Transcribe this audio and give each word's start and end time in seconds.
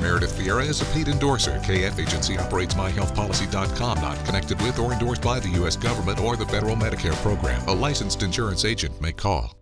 Meredith 0.00 0.32
Vieira 0.38 0.66
is 0.66 0.80
a 0.80 0.84
paid 0.86 1.08
endorser. 1.08 1.58
KF 1.58 1.98
Agency 1.98 2.38
operates 2.38 2.74
myhealthpolicy.com, 2.74 4.00
not 4.00 4.24
connected 4.26 4.60
with 4.62 4.78
or 4.78 4.92
endorsed 4.92 5.22
by 5.22 5.38
the 5.38 5.48
U.S. 5.60 5.76
government 5.76 6.20
or 6.20 6.36
the 6.36 6.46
federal 6.46 6.76
Medicare 6.76 7.14
program. 7.16 7.66
A 7.68 7.72
licensed 7.72 8.22
insurance 8.22 8.64
agent 8.64 8.98
may 9.00 9.12
call. 9.12 9.54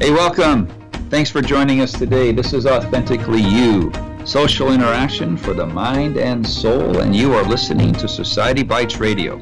Hey, 0.00 0.10
welcome. 0.10 0.66
Thanks 1.08 1.30
for 1.30 1.40
joining 1.40 1.80
us 1.80 1.92
today. 1.92 2.32
This 2.32 2.52
is 2.52 2.66
Authentically 2.66 3.40
You, 3.40 3.92
social 4.24 4.72
interaction 4.72 5.36
for 5.36 5.54
the 5.54 5.64
mind 5.64 6.18
and 6.18 6.46
soul, 6.46 6.98
and 6.98 7.14
you 7.14 7.32
are 7.32 7.44
listening 7.44 7.92
to 7.94 8.08
Society 8.08 8.62
Bites 8.62 8.98
Radio. 8.98 9.40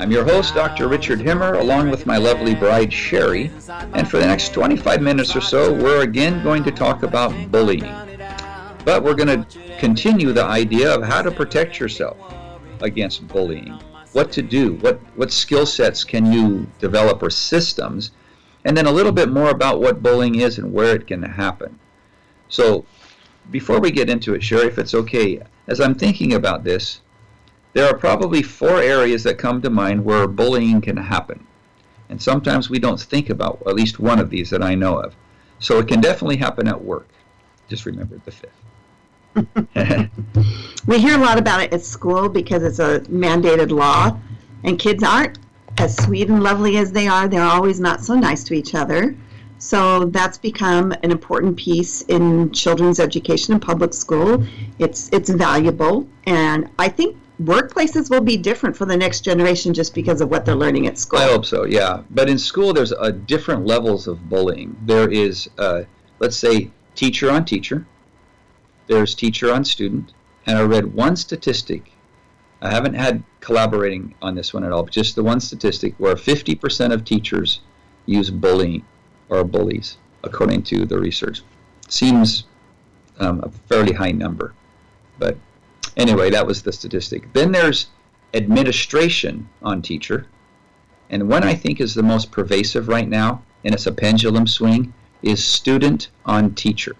I'm 0.00 0.10
your 0.10 0.24
host, 0.24 0.54
Dr. 0.54 0.88
Richard 0.88 1.20
Himmer, 1.20 1.56
along 1.56 1.90
with 1.90 2.06
my 2.06 2.16
lovely 2.16 2.54
bride, 2.54 2.90
Sherry. 2.90 3.50
And 3.92 4.08
for 4.08 4.16
the 4.16 4.26
next 4.26 4.54
25 4.54 5.02
minutes 5.02 5.36
or 5.36 5.42
so, 5.42 5.74
we're 5.74 6.00
again 6.00 6.42
going 6.42 6.64
to 6.64 6.70
talk 6.70 7.02
about 7.02 7.34
bullying. 7.52 7.92
But 8.86 9.02
we're 9.02 9.14
going 9.14 9.44
to 9.44 9.76
continue 9.78 10.32
the 10.32 10.42
idea 10.42 10.90
of 10.90 11.02
how 11.02 11.20
to 11.20 11.30
protect 11.30 11.78
yourself 11.78 12.16
against 12.80 13.28
bullying. 13.28 13.78
What 14.14 14.32
to 14.32 14.40
do, 14.40 14.76
what, 14.76 15.00
what 15.16 15.30
skill 15.30 15.66
sets 15.66 16.02
can 16.02 16.32
you 16.32 16.66
develop 16.78 17.22
or 17.22 17.28
systems, 17.28 18.12
and 18.64 18.74
then 18.74 18.86
a 18.86 18.90
little 18.90 19.12
bit 19.12 19.28
more 19.28 19.50
about 19.50 19.82
what 19.82 20.02
bullying 20.02 20.36
is 20.36 20.56
and 20.56 20.72
where 20.72 20.96
it 20.96 21.08
can 21.08 21.22
happen. 21.22 21.78
So, 22.48 22.86
before 23.50 23.80
we 23.80 23.90
get 23.90 24.08
into 24.08 24.32
it, 24.32 24.42
Sherry, 24.42 24.68
if 24.68 24.78
it's 24.78 24.94
okay, 24.94 25.42
as 25.66 25.78
I'm 25.78 25.94
thinking 25.94 26.32
about 26.32 26.64
this, 26.64 27.02
there 27.72 27.86
are 27.86 27.96
probably 27.96 28.42
four 28.42 28.80
areas 28.80 29.22
that 29.24 29.38
come 29.38 29.62
to 29.62 29.70
mind 29.70 30.04
where 30.04 30.26
bullying 30.26 30.80
can 30.80 30.96
happen. 30.96 31.46
And 32.08 32.20
sometimes 32.20 32.68
we 32.68 32.78
don't 32.78 33.00
think 33.00 33.30
about 33.30 33.62
at 33.66 33.74
least 33.74 34.00
one 34.00 34.18
of 34.18 34.30
these 34.30 34.50
that 34.50 34.62
I 34.62 34.74
know 34.74 34.98
of. 34.98 35.14
So 35.60 35.78
it 35.78 35.86
can 35.86 36.00
definitely 36.00 36.38
happen 36.38 36.66
at 36.66 36.82
work. 36.82 37.08
Just 37.68 37.86
remember 37.86 38.20
the 38.24 38.32
fifth. 38.32 38.50
we 40.86 40.98
hear 40.98 41.14
a 41.14 41.22
lot 41.22 41.38
about 41.38 41.62
it 41.62 41.72
at 41.72 41.82
school 41.82 42.28
because 42.28 42.64
it's 42.64 42.80
a 42.80 43.00
mandated 43.02 43.70
law, 43.70 44.18
and 44.64 44.76
kids 44.76 45.04
aren't 45.04 45.38
as 45.78 45.96
sweet 46.04 46.28
and 46.28 46.42
lovely 46.42 46.78
as 46.78 46.90
they 46.90 47.06
are. 47.06 47.28
They're 47.28 47.42
always 47.42 47.78
not 47.78 48.02
so 48.02 48.16
nice 48.16 48.42
to 48.44 48.54
each 48.54 48.74
other. 48.74 49.14
So 49.58 50.06
that's 50.06 50.38
become 50.38 50.92
an 51.02 51.12
important 51.12 51.56
piece 51.56 52.02
in 52.02 52.50
children's 52.50 52.98
education 52.98 53.54
in 53.54 53.60
public 53.60 53.94
school. 53.94 54.42
It's 54.78 55.10
it's 55.12 55.30
valuable, 55.30 56.08
and 56.24 56.68
I 56.78 56.88
think 56.88 57.16
workplaces 57.40 58.10
will 58.10 58.20
be 58.20 58.36
different 58.36 58.76
for 58.76 58.84
the 58.84 58.96
next 58.96 59.20
generation 59.20 59.72
just 59.72 59.94
because 59.94 60.20
of 60.20 60.30
what 60.30 60.44
they're 60.44 60.54
learning 60.54 60.86
at 60.86 60.98
school. 60.98 61.20
I 61.20 61.24
hope 61.24 61.46
so, 61.46 61.64
yeah. 61.64 62.02
But 62.10 62.28
in 62.28 62.38
school, 62.38 62.72
there's 62.72 62.92
a 62.92 63.10
different 63.10 63.66
levels 63.66 64.06
of 64.06 64.28
bullying. 64.28 64.76
There 64.84 65.08
is, 65.10 65.48
uh, 65.58 65.82
let's 66.18 66.36
say, 66.36 66.70
teacher 66.94 67.30
on 67.30 67.44
teacher. 67.44 67.86
There's 68.86 69.14
teacher 69.14 69.52
on 69.52 69.64
student. 69.64 70.12
And 70.46 70.58
I 70.58 70.62
read 70.62 70.94
one 70.94 71.16
statistic. 71.16 71.92
I 72.60 72.70
haven't 72.70 72.94
had 72.94 73.22
collaborating 73.40 74.14
on 74.20 74.34
this 74.34 74.52
one 74.52 74.64
at 74.64 74.72
all, 74.72 74.82
but 74.82 74.92
just 74.92 75.16
the 75.16 75.22
one 75.22 75.40
statistic 75.40 75.94
where 75.96 76.14
50% 76.14 76.92
of 76.92 77.04
teachers 77.04 77.60
use 78.04 78.30
bullying 78.30 78.84
or 79.30 79.44
bullies, 79.44 79.96
according 80.24 80.62
to 80.64 80.84
the 80.84 80.98
research. 80.98 81.42
Seems 81.88 82.44
um, 83.18 83.40
a 83.42 83.50
fairly 83.68 83.92
high 83.92 84.12
number, 84.12 84.54
but 85.18 85.38
Anyway, 85.96 86.30
that 86.30 86.46
was 86.46 86.62
the 86.62 86.72
statistic. 86.72 87.32
Then 87.32 87.52
there's 87.52 87.88
administration 88.34 89.48
on 89.62 89.82
teacher. 89.82 90.26
And 91.10 91.28
one 91.28 91.42
I 91.42 91.54
think 91.54 91.80
is 91.80 91.94
the 91.94 92.02
most 92.02 92.30
pervasive 92.30 92.88
right 92.88 93.08
now, 93.08 93.42
and 93.64 93.74
it's 93.74 93.86
a 93.86 93.92
pendulum 93.92 94.46
swing, 94.46 94.94
is 95.22 95.44
student 95.44 96.08
on 96.24 96.54
teacher. 96.54 96.96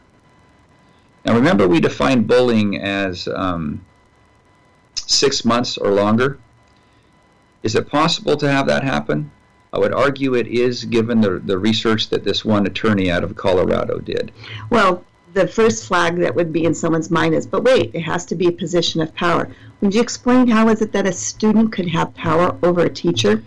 Now 1.25 1.35
remember 1.35 1.69
we 1.69 1.81
defined 1.81 2.27
bullying 2.27 2.79
as 2.79 3.29
um, 3.29 3.85
six 4.95 5.45
months 5.45 5.79
or 5.79 5.91
longer. 5.91 6.39
Is 7.63 7.75
it 7.75 7.89
possible 7.89 8.37
to 8.39 8.51
have 8.51 8.67
that 8.67 8.83
happen? 8.83 9.31
I 9.73 9.79
would 9.79 9.93
argue 9.93 10.35
it 10.35 10.49
is 10.49 10.85
given 10.85 11.21
the, 11.21 11.39
the 11.39 11.59
research 11.59 12.09
that 12.09 12.25
this 12.25 12.45
one 12.45 12.67
attorney 12.67 13.11
out 13.11 13.23
of 13.23 13.37
Colorado 13.37 13.99
did. 13.99 14.33
Well, 14.71 15.05
the 15.33 15.47
first 15.47 15.87
flag 15.87 16.17
that 16.17 16.35
would 16.35 16.53
be 16.53 16.65
in 16.65 16.75
someone's 16.75 17.11
mind 17.11 17.35
is, 17.35 17.47
but 17.47 17.63
wait, 17.63 17.95
it 17.95 18.01
has 18.01 18.25
to 18.27 18.35
be 18.35 18.49
a 18.49 18.53
position 18.53 19.01
of 19.01 19.15
power. 19.15 19.49
Would 19.81 19.95
you 19.95 20.01
explain 20.01 20.49
how 20.49 20.69
is 20.69 20.83
it 20.83 20.93
that 20.93 21.07
a 21.07 21.13
student 21.13 21.73
could 21.73 21.89
have 21.89 22.15
power 22.15 22.57
over 22.63 22.81
a 22.81 22.93
teacher? 22.93 23.43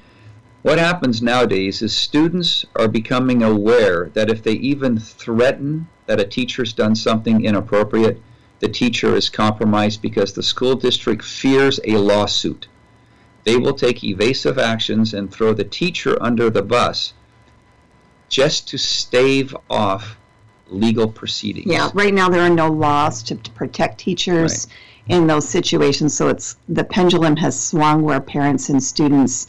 What 0.61 0.79
happens 0.79 1.21
nowadays 1.21 1.81
is 1.81 1.93
students 1.93 2.65
are 2.77 2.87
becoming 2.87 3.43
aware 3.43 4.09
that 4.13 4.29
if 4.29 4.41
they 4.41 4.53
even 4.53 4.97
threaten 4.97 5.87
that 6.05 6.21
a 6.21 6.25
teacher's 6.25 6.71
done 6.71 6.95
something 6.95 7.43
inappropriate, 7.43 8.21
the 8.59 8.69
teacher 8.69 9.13
is 9.13 9.29
compromised 9.29 10.01
because 10.01 10.31
the 10.31 10.43
school 10.43 10.75
district 10.75 11.23
fears 11.23 11.81
a 11.83 11.97
lawsuit. 11.97 12.67
They 13.43 13.57
will 13.57 13.73
take 13.73 14.05
evasive 14.05 14.57
actions 14.57 15.13
and 15.13 15.29
throw 15.29 15.53
the 15.53 15.65
teacher 15.65 16.17
under 16.21 16.49
the 16.49 16.61
bus 16.61 17.13
just 18.29 18.69
to 18.69 18.77
stave 18.77 19.53
off 19.69 20.17
legal 20.67 21.07
proceedings. 21.07 21.71
Yeah, 21.71 21.89
right 21.93 22.13
now 22.13 22.29
there 22.29 22.41
are 22.41 22.49
no 22.49 22.69
laws 22.69 23.23
to, 23.23 23.35
to 23.35 23.51
protect 23.51 23.99
teachers 23.99 24.67
right. 25.09 25.17
in 25.17 25.27
those 25.27 25.47
situations. 25.47 26.15
So 26.15 26.29
it's 26.29 26.57
the 26.69 26.83
pendulum 26.83 27.35
has 27.37 27.59
swung 27.59 28.01
where 28.01 28.19
parents 28.19 28.69
and 28.69 28.83
students, 28.83 29.47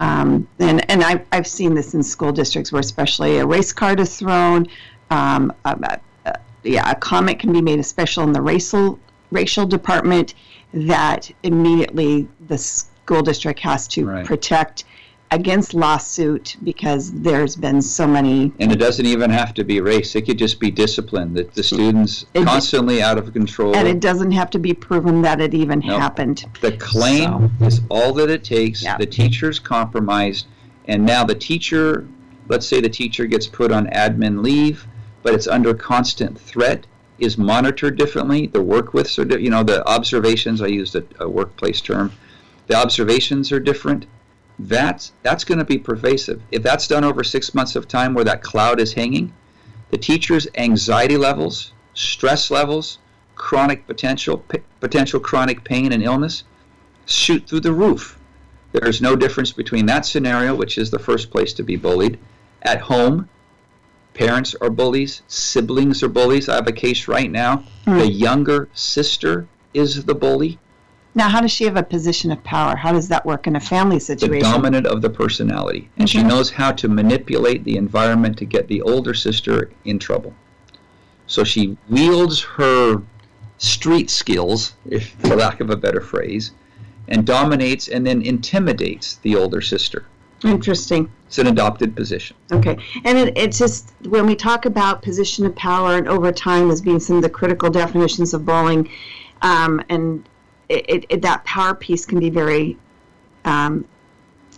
um, 0.00 0.46
and 0.58 0.88
and 0.90 1.02
I, 1.02 1.24
I've 1.32 1.46
seen 1.46 1.74
this 1.74 1.94
in 1.94 2.02
school 2.02 2.32
districts 2.32 2.72
where 2.72 2.80
especially 2.80 3.38
a 3.38 3.46
race 3.46 3.72
card 3.72 4.00
is 4.00 4.18
thrown. 4.18 4.66
Um, 5.10 5.52
uh, 5.64 5.96
uh, 6.24 6.32
yeah, 6.62 6.90
a 6.90 6.94
comment 6.94 7.38
can 7.38 7.52
be 7.52 7.62
made, 7.62 7.78
especially 7.78 8.24
in 8.24 8.32
the 8.32 8.42
racial 8.42 8.98
racial 9.30 9.66
department, 9.66 10.34
that 10.72 11.30
immediately 11.42 12.28
the 12.48 12.58
school 12.58 13.22
district 13.22 13.60
has 13.60 13.88
to 13.88 14.06
right. 14.06 14.26
protect 14.26 14.84
against 15.30 15.74
lawsuit 15.74 16.56
because 16.62 17.12
there's 17.12 17.56
been 17.56 17.82
so 17.82 18.06
many. 18.06 18.52
And 18.60 18.70
it 18.70 18.76
doesn't 18.76 19.06
even 19.06 19.30
have 19.30 19.54
to 19.54 19.64
be 19.64 19.80
race. 19.80 20.14
It 20.14 20.22
could 20.22 20.38
just 20.38 20.60
be 20.60 20.70
discipline 20.70 21.34
that 21.34 21.52
the 21.54 21.62
students 21.62 22.26
it, 22.34 22.44
constantly 22.44 23.02
out 23.02 23.18
of 23.18 23.32
control. 23.32 23.74
And 23.74 23.88
it 23.88 24.00
doesn't 24.00 24.32
have 24.32 24.50
to 24.50 24.58
be 24.58 24.72
proven 24.72 25.22
that 25.22 25.40
it 25.40 25.54
even 25.54 25.80
nope. 25.80 26.00
happened. 26.00 26.46
The 26.60 26.76
claim 26.76 27.50
so. 27.58 27.66
is 27.66 27.80
all 27.88 28.12
that 28.14 28.30
it 28.30 28.44
takes. 28.44 28.82
Yeah. 28.82 28.96
The 28.96 29.06
teacher's 29.06 29.58
compromised, 29.58 30.46
and 30.86 31.04
now 31.04 31.24
the 31.24 31.34
teacher, 31.34 32.06
let's 32.48 32.66
say 32.66 32.80
the 32.80 32.88
teacher 32.88 33.26
gets 33.26 33.46
put 33.46 33.72
on 33.72 33.86
admin 33.88 34.42
leave, 34.42 34.86
but 35.22 35.34
it's 35.34 35.48
under 35.48 35.74
constant 35.74 36.38
threat. 36.38 36.86
Is 37.18 37.38
monitored 37.38 37.96
differently. 37.96 38.46
The 38.46 38.62
work 38.62 38.92
with, 38.92 39.16
you 39.16 39.48
know, 39.48 39.62
the 39.62 39.82
observations. 39.88 40.60
I 40.60 40.66
used 40.66 40.94
a, 40.94 41.02
a 41.18 41.26
workplace 41.26 41.80
term. 41.80 42.12
The 42.66 42.74
observations 42.74 43.50
are 43.52 43.58
different 43.58 44.04
that's 44.58 45.12
that's 45.22 45.44
going 45.44 45.58
to 45.58 45.64
be 45.64 45.78
pervasive. 45.78 46.42
If 46.50 46.62
that's 46.62 46.88
done 46.88 47.04
over 47.04 47.22
six 47.22 47.54
months 47.54 47.76
of 47.76 47.88
time 47.88 48.14
where 48.14 48.24
that 48.24 48.42
cloud 48.42 48.80
is 48.80 48.92
hanging, 48.92 49.32
the 49.90 49.98
teacher's 49.98 50.48
anxiety 50.56 51.16
levels, 51.16 51.72
stress 51.94 52.50
levels, 52.50 52.98
chronic 53.34 53.86
potential 53.86 54.38
p- 54.38 54.62
potential 54.80 55.20
chronic 55.20 55.62
pain 55.64 55.92
and 55.92 56.02
illness 56.02 56.44
shoot 57.04 57.46
through 57.46 57.60
the 57.60 57.72
roof. 57.72 58.18
There's 58.72 59.00
no 59.00 59.14
difference 59.14 59.52
between 59.52 59.86
that 59.86 60.06
scenario, 60.06 60.54
which 60.54 60.78
is 60.78 60.90
the 60.90 60.98
first 60.98 61.30
place 61.30 61.52
to 61.54 61.62
be 61.62 61.76
bullied, 61.76 62.18
at 62.62 62.80
home. 62.80 63.28
Parents 64.14 64.54
are 64.60 64.70
bullies, 64.70 65.22
siblings 65.28 66.02
are 66.02 66.08
bullies. 66.08 66.48
I 66.48 66.56
have 66.56 66.66
a 66.66 66.72
case 66.72 67.06
right 67.06 67.30
now. 67.30 67.64
Mm. 67.86 68.00
The 68.00 68.10
younger 68.10 68.68
sister 68.72 69.46
is 69.74 70.04
the 70.06 70.14
bully 70.14 70.58
Now, 71.16 71.30
how 71.30 71.40
does 71.40 71.50
she 71.50 71.64
have 71.64 71.78
a 71.78 71.82
position 71.82 72.30
of 72.30 72.44
power? 72.44 72.76
How 72.76 72.92
does 72.92 73.08
that 73.08 73.24
work 73.24 73.46
in 73.46 73.56
a 73.56 73.60
family 73.60 73.98
situation? 73.98 74.44
the 74.44 74.52
dominant 74.52 74.86
of 74.86 75.00
the 75.00 75.08
personality, 75.08 75.88
and 75.96 76.08
she 76.08 76.22
knows 76.22 76.50
how 76.50 76.72
to 76.72 76.88
manipulate 76.88 77.64
the 77.64 77.78
environment 77.78 78.36
to 78.36 78.44
get 78.44 78.68
the 78.68 78.82
older 78.82 79.14
sister 79.14 79.70
in 79.86 79.98
trouble. 79.98 80.34
So 81.26 81.42
she 81.42 81.78
wields 81.88 82.42
her 82.42 83.02
street 83.56 84.10
skills, 84.10 84.74
if 84.84 85.08
for 85.20 85.36
lack 85.36 85.60
of 85.60 85.70
a 85.70 85.76
better 85.76 86.02
phrase, 86.02 86.52
and 87.08 87.24
dominates 87.24 87.88
and 87.88 88.06
then 88.06 88.20
intimidates 88.20 89.16
the 89.22 89.36
older 89.36 89.62
sister. 89.62 90.04
Interesting. 90.44 91.10
It's 91.28 91.38
an 91.38 91.46
adopted 91.46 91.96
position. 91.96 92.36
Okay, 92.52 92.76
and 93.06 93.16
it, 93.16 93.38
it's 93.38 93.58
just 93.58 93.94
when 94.04 94.26
we 94.26 94.36
talk 94.36 94.66
about 94.66 95.00
position 95.00 95.46
of 95.46 95.56
power 95.56 95.96
and 95.96 96.08
over 96.08 96.30
time 96.30 96.70
as 96.70 96.82
being 96.82 97.00
some 97.00 97.16
of 97.16 97.22
the 97.22 97.30
critical 97.30 97.70
definitions 97.70 98.34
of 98.34 98.44
bullying, 98.44 98.90
um, 99.40 99.82
and 99.88 100.28
it, 100.68 101.04
it, 101.08 101.22
that 101.22 101.44
power 101.44 101.74
piece 101.74 102.04
can 102.06 102.18
be 102.18 102.30
very 102.30 102.76
um, 103.44 103.84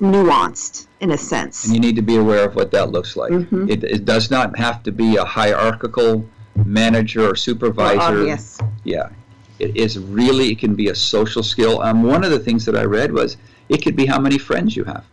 nuanced 0.01 0.87
in 1.01 1.11
a 1.13 1.19
sense. 1.19 1.65
And 1.65 1.75
you 1.75 1.81
need 1.81 1.97
to 1.97 2.03
be 2.03 2.17
aware 2.17 2.45
of 2.45 2.55
what 2.55 2.71
that 2.73 2.91
looks 2.91 3.17
like. 3.17 3.31
Mhm. 3.31 3.71
It, 3.71 3.85
it 3.85 4.05
does 4.05 4.31
not 4.31 4.57
have 4.59 4.83
to 4.85 4.93
be 4.93 5.17
a 5.17 5.25
hierarchical 5.25 6.25
manager 6.65 7.31
or 7.31 7.37
supervisor. 7.37 8.01
obvious. 8.01 8.59
Yeah. 8.85 9.09
It 9.59 9.77
is 9.77 9.99
really, 9.99 10.53
it 10.53 10.59
can 10.59 10.75
be 10.75 10.89
a 10.89 10.95
social 10.95 11.43
skill. 11.43 11.83
Um, 11.83 12.03
one 12.03 12.25
of 12.25 12.31
the 12.31 12.39
things 12.39 12.65
that 12.65 12.77
I 12.77 12.85
read 12.85 13.13
was 13.13 13.37
it 13.69 13.83
could 13.83 13.97
be 13.97 14.07
how 14.07 14.19
many 14.21 14.39
friends 14.39 14.77
you 14.77 14.85
have. 14.85 15.05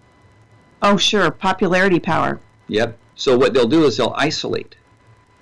Oh, 0.81 0.97
sure, 0.97 1.31
popularity 1.31 1.99
power. 1.99 2.39
Yep. 2.67 2.97
So 3.15 3.37
what 3.37 3.53
they'll 3.53 3.67
do 3.67 3.85
is 3.85 3.97
they'll 3.97 4.13
isolate 4.17 4.75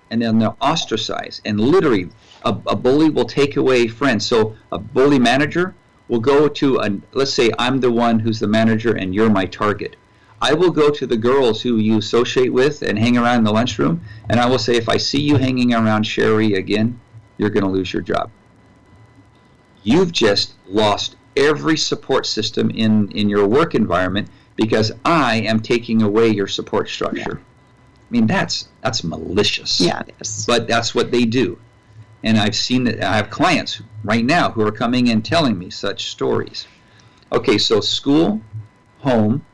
and 0.10 0.22
then 0.22 0.40
they'll 0.40 0.58
ostracize. 0.62 1.42
And 1.44 1.60
literally, 1.60 2.10
a, 2.44 2.50
a 2.68 2.76
bully 2.76 3.10
will 3.10 3.26
take 3.26 3.58
away 3.58 3.88
friends. 3.88 4.26
So 4.26 4.56
a 4.72 4.78
bully 4.78 5.20
manager 5.20 5.76
will 6.08 6.20
go 6.20 6.48
to, 6.48 6.78
a, 6.80 6.90
let's 7.14 7.34
say 7.34 7.52
I'm 7.58 7.80
the 7.80 7.92
one 7.92 8.20
who's 8.20 8.40
the 8.40 8.48
manager 8.48 8.96
and 8.96 9.16
you're 9.16 9.30
my 9.30 9.46
target. 9.46 9.96
I 10.42 10.54
will 10.54 10.72
go 10.72 10.90
to 10.90 11.08
the 11.08 11.16
girls 11.16 11.62
who 11.62 11.78
you 11.78 11.98
associate 11.98 12.52
with 12.52 12.82
and 12.82 13.00
hang 13.00 13.18
around 13.18 13.38
in 13.38 13.44
the 13.46 13.54
lunchroom, 13.54 14.02
and 14.30 14.42
I 14.42 14.46
will 14.46 14.60
say, 14.60 14.76
if 14.76 14.90
I 14.90 14.98
see 14.98 15.22
you 15.22 15.38
hanging 15.38 15.74
around 15.74 16.04
Sherry 16.04 16.56
again, 16.56 17.00
you're 17.38 17.50
going 17.50 17.64
to 17.64 17.70
lose 17.70 17.94
your 17.94 18.02
job. 18.02 18.30
You've 19.84 20.12
just 20.12 20.56
lost 20.68 21.16
every 21.38 21.78
support 21.78 22.26
system 22.26 22.70
in, 22.72 23.10
in 23.12 23.30
your 23.30 23.48
work 23.48 23.74
environment 23.74 24.30
because 24.58 24.92
I 25.06 25.38
am 25.38 25.62
taking 25.62 26.02
away 26.02 26.28
your 26.28 26.48
support 26.48 26.90
structure. 26.90 27.40
I 27.40 28.08
mean, 28.10 28.28
that's 28.28 28.68
that's 28.82 29.04
malicious. 29.04 29.80
Yeah, 29.80 30.02
it 30.08 30.14
is. 30.20 30.46
But 30.46 30.68
that's 30.68 30.94
what 30.94 31.10
they 31.10 31.26
do. 31.26 31.58
And 32.24 32.38
I've 32.38 32.56
seen 32.56 32.86
that 32.86 33.04
I 33.04 33.16
have 33.16 33.30
clients 33.30 33.82
right 34.04 34.24
now 34.24 34.50
who 34.50 34.66
are 34.66 34.72
coming 34.72 35.10
and 35.10 35.24
telling 35.24 35.58
me 35.58 35.70
such 35.70 36.12
stories. 36.12 36.68
Okay, 37.32 37.58
so 37.58 37.82
school, 37.82 38.42
home, 39.00 39.46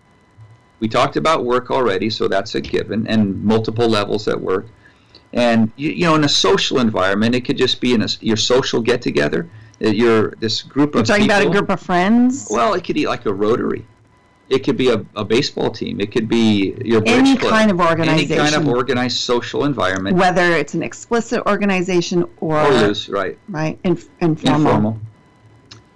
we 0.79 0.87
talked 0.87 1.17
about 1.17 1.45
work 1.45 1.71
already, 1.71 2.09
so 2.09 2.27
that's 2.27 2.55
a 2.55 2.61
given, 2.61 3.07
and 3.07 3.43
multiple 3.43 3.87
levels 3.87 4.27
at 4.27 4.39
work. 4.39 4.67
And 5.33 5.71
you, 5.75 5.91
you 5.91 6.05
know, 6.05 6.15
in 6.15 6.23
a 6.23 6.29
social 6.29 6.79
environment, 6.79 7.35
it 7.35 7.41
could 7.41 7.57
just 7.57 7.81
be 7.81 7.93
in 7.93 8.01
a, 8.01 8.07
your 8.21 8.37
social 8.37 8.81
get 8.81 9.01
together. 9.01 9.49
You're 9.79 10.31
this 10.39 10.61
group 10.61 10.93
You're 10.93 11.01
of 11.01 11.07
talking 11.07 11.25
about 11.25 11.45
a 11.45 11.49
group 11.49 11.69
of 11.69 11.79
friends? 11.79 12.47
well, 12.49 12.73
it 12.73 12.83
could 12.83 12.95
be 12.95 13.07
like 13.07 13.25
a 13.25 13.33
rotary. 13.33 13.85
It 14.49 14.63
could 14.63 14.77
be 14.77 14.89
a, 14.89 15.05
a 15.15 15.23
baseball 15.23 15.69
team. 15.69 16.01
It 16.01 16.11
could 16.11 16.27
be 16.27 16.75
your 16.83 17.03
Any 17.05 17.37
club. 17.37 17.51
kind 17.51 17.69
of 17.71 17.79
organization, 17.79 18.31
Any 18.39 18.51
kind 18.51 18.55
of 18.55 18.67
organized 18.67 19.17
social 19.17 19.63
environment. 19.65 20.17
Whether 20.17 20.53
it's 20.53 20.73
an 20.73 20.81
explicit 20.81 21.43
organization 21.45 22.23
or, 22.41 22.59
or 22.59 22.71
loose, 22.71 23.09
right? 23.09 23.37
right, 23.47 23.77
inf- 23.83 24.09
informal. 24.21 24.55
Informal. 24.65 24.99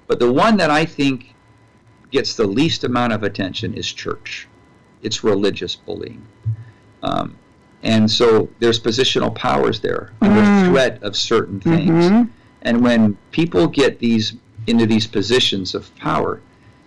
But 0.05 0.19
the 0.19 0.31
one 0.31 0.57
that 0.57 0.69
I 0.69 0.85
think 0.85 1.33
gets 2.11 2.35
the 2.35 2.45
least 2.45 2.83
amount 2.83 3.11
of 3.13 3.23
attention 3.23 3.73
is 3.73 3.91
church. 3.91 4.47
It's 5.01 5.23
religious 5.23 5.75
bullying. 5.75 6.23
Um, 7.01 7.35
and 7.81 8.09
so 8.09 8.47
there's 8.59 8.79
positional 8.79 9.33
powers 9.33 9.79
there 9.81 10.13
under 10.21 10.41
Mm. 10.41 10.69
threat 10.69 11.01
of 11.01 11.15
certain 11.17 11.59
things. 11.59 12.05
Mhm. 12.05 12.29
And 12.61 12.81
when 12.81 13.17
people 13.31 13.65
get 13.67 13.97
these 13.99 14.35
into 14.67 14.85
these 14.85 15.07
positions 15.07 15.73
of 15.73 15.93
power, 15.97 16.39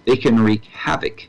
they 0.07 0.17
can 0.17 0.39
wreak 0.41 0.65
havoc 0.67 1.27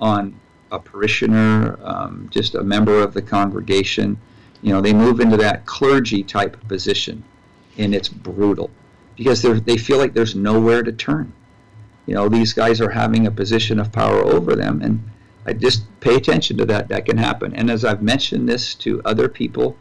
on 0.00 0.38
a 0.70 0.78
parishioner, 0.78 1.78
um, 1.82 2.28
just 2.30 2.54
a 2.54 2.62
member 2.62 3.00
of 3.00 3.14
the 3.14 3.22
congregation. 3.22 4.18
You 4.62 4.72
know, 4.72 4.80
they 4.80 4.92
move 4.92 5.20
into 5.20 5.36
that 5.38 5.66
clergy 5.66 6.22
type 6.22 6.56
position, 6.68 7.22
and 7.78 7.94
it's 7.94 8.08
brutal 8.08 8.70
because 9.16 9.42
they 9.42 9.52
they 9.52 9.76
feel 9.76 9.98
like 9.98 10.14
there's 10.14 10.34
nowhere 10.34 10.82
to 10.82 10.92
turn. 10.92 11.32
You 12.06 12.14
know, 12.14 12.28
these 12.28 12.52
guys 12.52 12.80
are 12.80 12.90
having 12.90 13.26
a 13.26 13.30
position 13.30 13.78
of 13.78 13.92
power 13.92 14.24
over 14.24 14.54
them, 14.54 14.82
and 14.82 15.02
I 15.46 15.52
just 15.52 15.84
pay 16.00 16.16
attention 16.16 16.56
to 16.58 16.66
that. 16.66 16.88
That 16.88 17.06
can 17.06 17.16
happen. 17.16 17.54
And 17.54 17.70
as 17.70 17.84
I've 17.84 18.02
mentioned 18.02 18.48
this 18.48 18.74
to 18.76 19.00
other 19.04 19.28
people, 19.28 19.76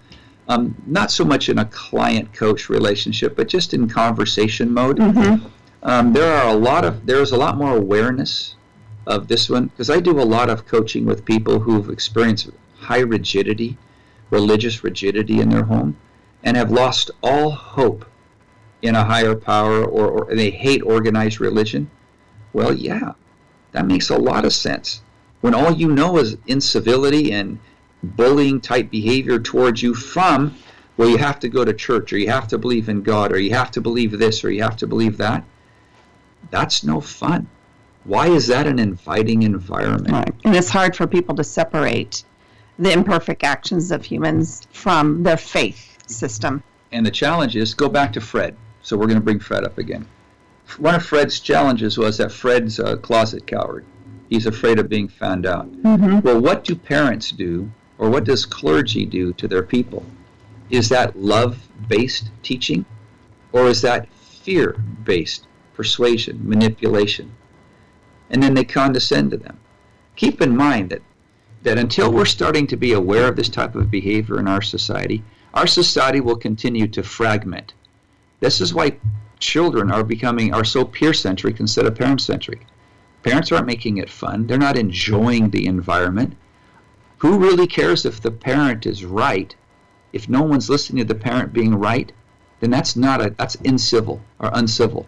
um, 0.48 0.76
not 0.86 1.12
so 1.12 1.24
much 1.24 1.50
in 1.50 1.60
a 1.60 1.66
client-coach 1.66 2.70
relationship, 2.70 3.36
but 3.36 3.48
just 3.48 3.74
in 3.74 3.88
conversation 3.88 4.72
mode. 4.72 4.98
Mhm. 4.98 5.42
Um, 5.84 6.14
there 6.14 6.34
are 6.34 6.50
a 6.50 6.56
lot 6.56 6.86
of 6.86 7.06
there's 7.06 7.32
a 7.32 7.38
lot 7.38 7.58
more 7.58 7.76
awareness 7.76 8.56
of 9.06 9.28
this 9.28 9.50
one 9.50 9.68
because 9.68 9.90
I 9.90 10.00
do 10.00 10.20
a 10.20 10.24
lot 10.24 10.50
of 10.50 10.66
coaching 10.66 11.06
with 11.06 11.26
people 11.26 11.60
who've 11.60 11.90
experienced 11.90 12.50
high 12.76 13.00
rigidity, 13.00 13.78
religious 14.30 14.84
rigidity 14.84 15.40
in 15.40 15.50
their 15.50 15.64
home, 15.64 15.98
and 16.44 16.58
have 16.58 16.72
lost 16.72 17.12
all 17.22 17.52
hope 17.52 18.06
in 18.82 18.96
a 18.96 19.04
higher 19.04 19.36
power 19.36 19.84
or, 19.84 20.08
or 20.08 20.36
they 20.36 20.50
hate 20.50 20.84
organized 20.84 21.40
religion. 21.40 21.90
Well, 22.52 22.74
yeah, 22.74 23.14
that 23.72 23.88
makes 23.88 24.10
a 24.10 24.18
lot 24.18 24.46
of 24.46 24.54
sense. 24.54 25.02
When 25.42 25.54
all 25.54 25.72
you 25.72 25.90
know 25.90 26.18
is 26.18 26.38
incivility 26.48 27.32
and 27.34 27.60
bullying 28.04 28.62
type 28.62 28.92
behavior 28.92 29.40
towards 29.40 29.82
you 29.82 29.94
from, 29.94 30.56
well, 30.98 31.10
you 31.10 31.18
have 31.18 31.40
to 31.40 31.50
go 31.50 31.66
to 31.66 31.74
church 31.74 32.14
or 32.14 32.18
you 32.18 32.30
have 32.30 32.48
to 32.50 32.58
believe 32.58 32.90
in 32.90 33.02
God 33.02 33.32
or 33.32 33.40
you 33.40 33.54
have 33.54 33.72
to 33.72 33.82
believe 33.82 34.12
this 34.12 34.44
or 34.44 34.52
you 34.52 34.62
have 34.62 34.78
to 34.78 34.88
believe 34.88 35.18
that. 35.18 35.44
That's 36.52 36.84
no 36.84 37.02
fun. 37.02 37.48
Why 38.06 38.28
is 38.28 38.48
that 38.48 38.68
an 38.68 38.80
inviting 38.80 39.44
environment? 39.44 40.12
Right. 40.12 40.34
And 40.44 40.56
it's 40.56 40.70
hard 40.70 40.96
for 40.96 41.08
people 41.08 41.36
to 41.36 41.44
separate 41.44 42.24
the 42.78 42.92
imperfect 42.92 43.44
actions 43.44 43.92
of 43.92 44.04
humans 44.04 44.68
from 44.72 45.24
their 45.24 45.38
faith 45.38 45.98
system. 46.08 46.64
And 46.92 47.06
the 47.06 47.12
challenge 47.12 47.56
is 47.56 47.74
go 47.74 47.88
back 47.90 48.14
to 48.14 48.22
Fred. 48.22 48.56
So 48.82 48.98
we're 48.98 49.08
going 49.08 49.20
to 49.20 49.24
bring 49.24 49.40
Fred 49.40 49.64
up 49.64 49.78
again. 49.78 50.06
One 50.78 50.96
of 50.96 51.06
Fred's 51.06 51.40
challenges 51.40 51.98
was 51.98 52.18
that 52.18 52.32
Fred's 52.32 52.80
a 52.80 52.98
closet 52.98 53.48
coward. 53.48 53.86
He's 54.30 54.46
afraid 54.46 54.80
of 54.80 54.90
being 54.90 55.08
found 55.08 55.46
out. 55.46 55.72
Mm-hmm. 55.72 56.20
Well, 56.22 56.42
what 56.42 56.64
do 56.64 56.76
parents 56.76 57.32
do, 57.32 57.70
or 57.98 58.10
what 58.10 58.24
does 58.24 58.46
clergy 58.46 59.06
do 59.06 59.34
to 59.34 59.48
their 59.48 59.64
people? 59.64 60.06
Is 60.70 60.90
that 60.90 61.18
love 61.18 61.60
based 61.88 62.32
teaching, 62.42 62.86
or 63.52 63.68
is 63.68 63.82
that 63.82 64.08
fear 64.14 64.74
based 65.04 65.48
persuasion, 65.76 66.40
manipulation? 66.44 67.32
And 68.34 68.44
then 68.44 68.54
they 68.56 68.66
condescend 68.66 69.32
to 69.32 69.38
them. 69.38 69.58
Keep 70.18 70.42
in 70.42 70.58
mind 70.58 70.90
that, 70.90 71.02
that 71.62 71.78
until 71.78 72.12
we're 72.12 72.26
starting 72.26 72.68
to 72.68 72.76
be 72.76 72.92
aware 72.92 73.30
of 73.30 73.38
this 73.38 73.48
type 73.48 73.76
of 73.76 73.90
behavior 73.90 74.40
in 74.40 74.48
our 74.50 74.62
society, 74.62 75.24
our 75.54 75.68
society 75.68 76.20
will 76.20 76.36
continue 76.36 76.88
to 76.88 77.04
fragment. 77.04 77.74
This 78.42 78.60
is 78.60 78.74
why 78.74 78.98
children 79.40 79.92
are 79.92 80.04
becoming 80.04 80.54
are 80.54 80.66
so 80.66 80.84
peer 80.84 81.14
centric 81.14 81.60
instead 81.60 81.86
of 81.86 81.96
parent 81.96 82.20
centric. 82.20 82.66
Parents 83.22 83.52
aren't 83.52 83.68
making 83.68 83.98
it 83.98 84.10
fun. 84.10 84.48
They're 84.48 84.58
not 84.58 84.78
enjoying 84.78 85.50
the 85.50 85.66
environment. 85.66 86.36
Who 87.20 87.38
really 87.38 87.68
cares 87.68 88.06
if 88.06 88.20
the 88.20 88.32
parent 88.32 88.86
is 88.86 89.06
right? 89.06 89.56
If 90.12 90.28
no 90.28 90.42
one's 90.42 90.70
listening 90.70 91.06
to 91.06 91.14
the 91.14 91.20
parent 91.20 91.54
being 91.54 91.76
right, 91.76 92.12
then 92.60 92.72
that's 92.72 92.96
not 92.96 93.26
a 93.26 93.30
that's 93.30 93.56
incivil 93.58 94.20
or 94.40 94.50
uncivil. 94.54 95.08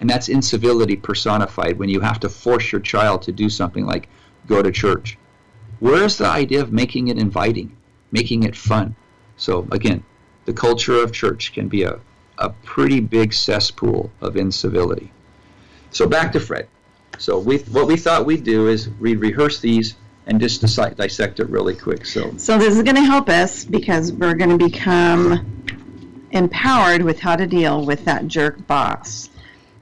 And 0.00 0.08
that's 0.10 0.28
incivility 0.28 0.96
personified 0.96 1.78
when 1.78 1.88
you 1.88 2.00
have 2.00 2.20
to 2.20 2.28
force 2.28 2.70
your 2.70 2.80
child 2.80 3.22
to 3.22 3.32
do 3.32 3.48
something 3.48 3.86
like 3.86 4.08
go 4.46 4.62
to 4.62 4.70
church. 4.70 5.18
Where's 5.80 6.18
the 6.18 6.26
idea 6.26 6.60
of 6.60 6.72
making 6.72 7.08
it 7.08 7.18
inviting, 7.18 7.76
making 8.12 8.42
it 8.44 8.56
fun? 8.56 8.94
So 9.36 9.66
again, 9.72 10.02
the 10.44 10.52
culture 10.52 11.02
of 11.02 11.12
church 11.12 11.52
can 11.52 11.68
be 11.68 11.82
a, 11.82 11.98
a 12.38 12.50
pretty 12.50 13.00
big 13.00 13.32
cesspool 13.32 14.10
of 14.20 14.36
incivility. 14.36 15.12
So 15.90 16.06
back 16.06 16.32
to 16.32 16.40
Fred. 16.40 16.68
So 17.18 17.38
we 17.38 17.58
what 17.58 17.86
we 17.86 17.96
thought 17.96 18.26
we'd 18.26 18.44
do 18.44 18.68
is 18.68 18.90
we'd 19.00 19.20
rehearse 19.20 19.60
these 19.60 19.96
and 20.26 20.40
just 20.40 20.60
decide, 20.60 20.96
dissect 20.96 21.40
it 21.40 21.48
really 21.48 21.74
quick. 21.74 22.04
So 22.04 22.36
So 22.36 22.58
this 22.58 22.76
is 22.76 22.82
going 22.82 22.96
to 22.96 23.04
help 23.04 23.28
us 23.28 23.64
because 23.64 24.12
we're 24.12 24.34
going 24.34 24.50
to 24.50 24.58
become 24.58 25.64
empowered 26.32 27.02
with 27.02 27.20
how 27.20 27.36
to 27.36 27.46
deal 27.46 27.84
with 27.84 28.04
that 28.04 28.26
jerk 28.26 28.66
boss. 28.66 29.30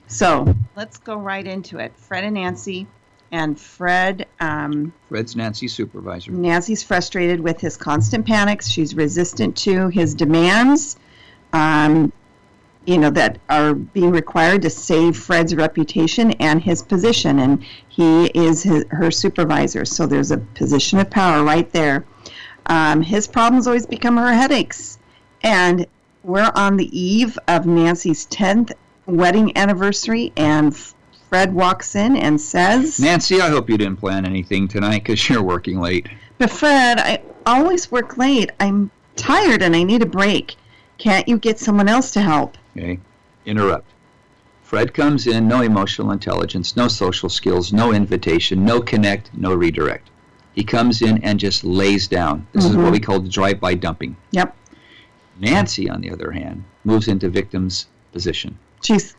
So 0.06 0.54
let's 0.76 0.99
go 0.99 1.16
right 1.16 1.46
into 1.46 1.78
it. 1.78 1.92
Fred 1.96 2.25
and 2.25 2.34
Nancy, 2.34 2.87
and 3.32 3.58
Fred, 3.58 4.26
um, 4.40 4.92
Fred's 5.08 5.34
Nancy's 5.34 5.73
supervisor. 5.73 6.30
Nancy's 6.30 6.82
frustrated 6.82 7.40
with 7.40 7.61
his 7.61 7.76
constant 7.76 8.26
panics. 8.26 8.68
She's 8.68 8.94
resistant 8.94 9.56
to 9.58 9.88
his 9.88 10.14
demands. 10.14 10.96
Um, 11.52 12.12
you 12.87 12.99
know, 12.99 13.11
that 13.11 13.38
are 13.49 13.75
being 13.75 14.11
required 14.11 14.62
to 14.62 14.70
save 14.70 15.16
Fred's 15.16 15.54
reputation 15.54 16.32
and 16.32 16.62
his 16.62 16.82
position. 16.82 17.38
And 17.38 17.64
he 17.88 18.26
is 18.26 18.62
his, 18.62 18.84
her 18.90 19.11
supervisor. 19.11 19.84
So 19.84 20.06
there's 20.06 20.30
a 20.30 20.38
position 20.38 20.99
of 20.99 21.11
power 21.11 21.42
right 21.44 21.70
there. 21.73 22.04
Um, 22.66 23.02
his 23.02 23.26
problems 23.26 23.66
always 23.66 23.87
become 23.87 24.16
her 24.16 24.32
headaches. 24.32 24.99
And 25.42 25.87
we're 26.23 26.52
on 26.54 26.76
the 26.76 26.99
eve 26.99 27.38
of 27.49 27.66
Nancy's 27.66 28.26
10th 28.26 28.73
wedding 29.06 29.56
anniversary, 29.56 30.32
and 30.37 30.76
Fred 31.28 31.52
walks 31.54 31.96
in 31.96 32.16
and 32.16 32.40
says, 32.40 33.00
Nancy, 33.00 33.40
I 33.40 33.49
hope 33.49 33.68
you 33.68 33.76
didn't 33.76 33.96
plan 33.96 34.25
anything 34.25 34.68
tonight 34.68 35.04
because 35.04 35.28
you're 35.28 35.42
working 35.42 35.80
late. 35.80 36.08
But 36.38 36.50
Fred, 36.50 36.99
I 36.99 37.23
always 37.46 37.90
work 37.90 38.16
late. 38.16 38.50
I'm 38.61 38.90
tired 39.16 39.62
and 39.62 39.75
I 39.75 39.82
need 39.82 40.02
a 40.02 40.06
break. 40.06 40.56
Can't 40.99 41.28
you 41.28 41.38
get 41.38 41.58
someone 41.58 41.88
else 41.88 42.12
to 42.12 42.20
help? 42.20 42.56
Okay, 42.76 43.00
interrupt. 43.46 43.87
Fred 44.62 44.94
comes 44.94 45.26
in, 45.26 45.46
no 45.46 45.61
emotional 45.61 46.12
intelligence, 46.12 46.76
no 46.76 46.88
social 46.88 47.28
skills, 47.28 47.73
no 47.73 47.92
invitation, 47.92 48.64
no 48.64 48.80
connect, 48.80 49.32
no 49.34 49.54
redirect. 49.54 50.11
He 50.54 50.64
comes 50.64 51.02
in 51.02 51.23
and 51.25 51.38
just 51.38 51.64
lays 51.64 52.08
down. 52.08 52.46
This 52.52 52.64
mm-hmm. 52.64 52.78
is 52.78 52.82
what 52.82 52.92
we 52.92 53.00
call 53.00 53.20
the 53.20 53.28
drive-by 53.28 53.75
dumping. 53.75 54.16
Yep. 54.30 54.56
Nancy, 55.38 55.90
on 55.90 56.00
the 56.00 56.11
other 56.11 56.30
hand, 56.30 56.64
moves 56.84 57.08
into 57.08 57.28
victim's 57.28 57.87
position. 58.12 58.56
She's, 58.85 59.17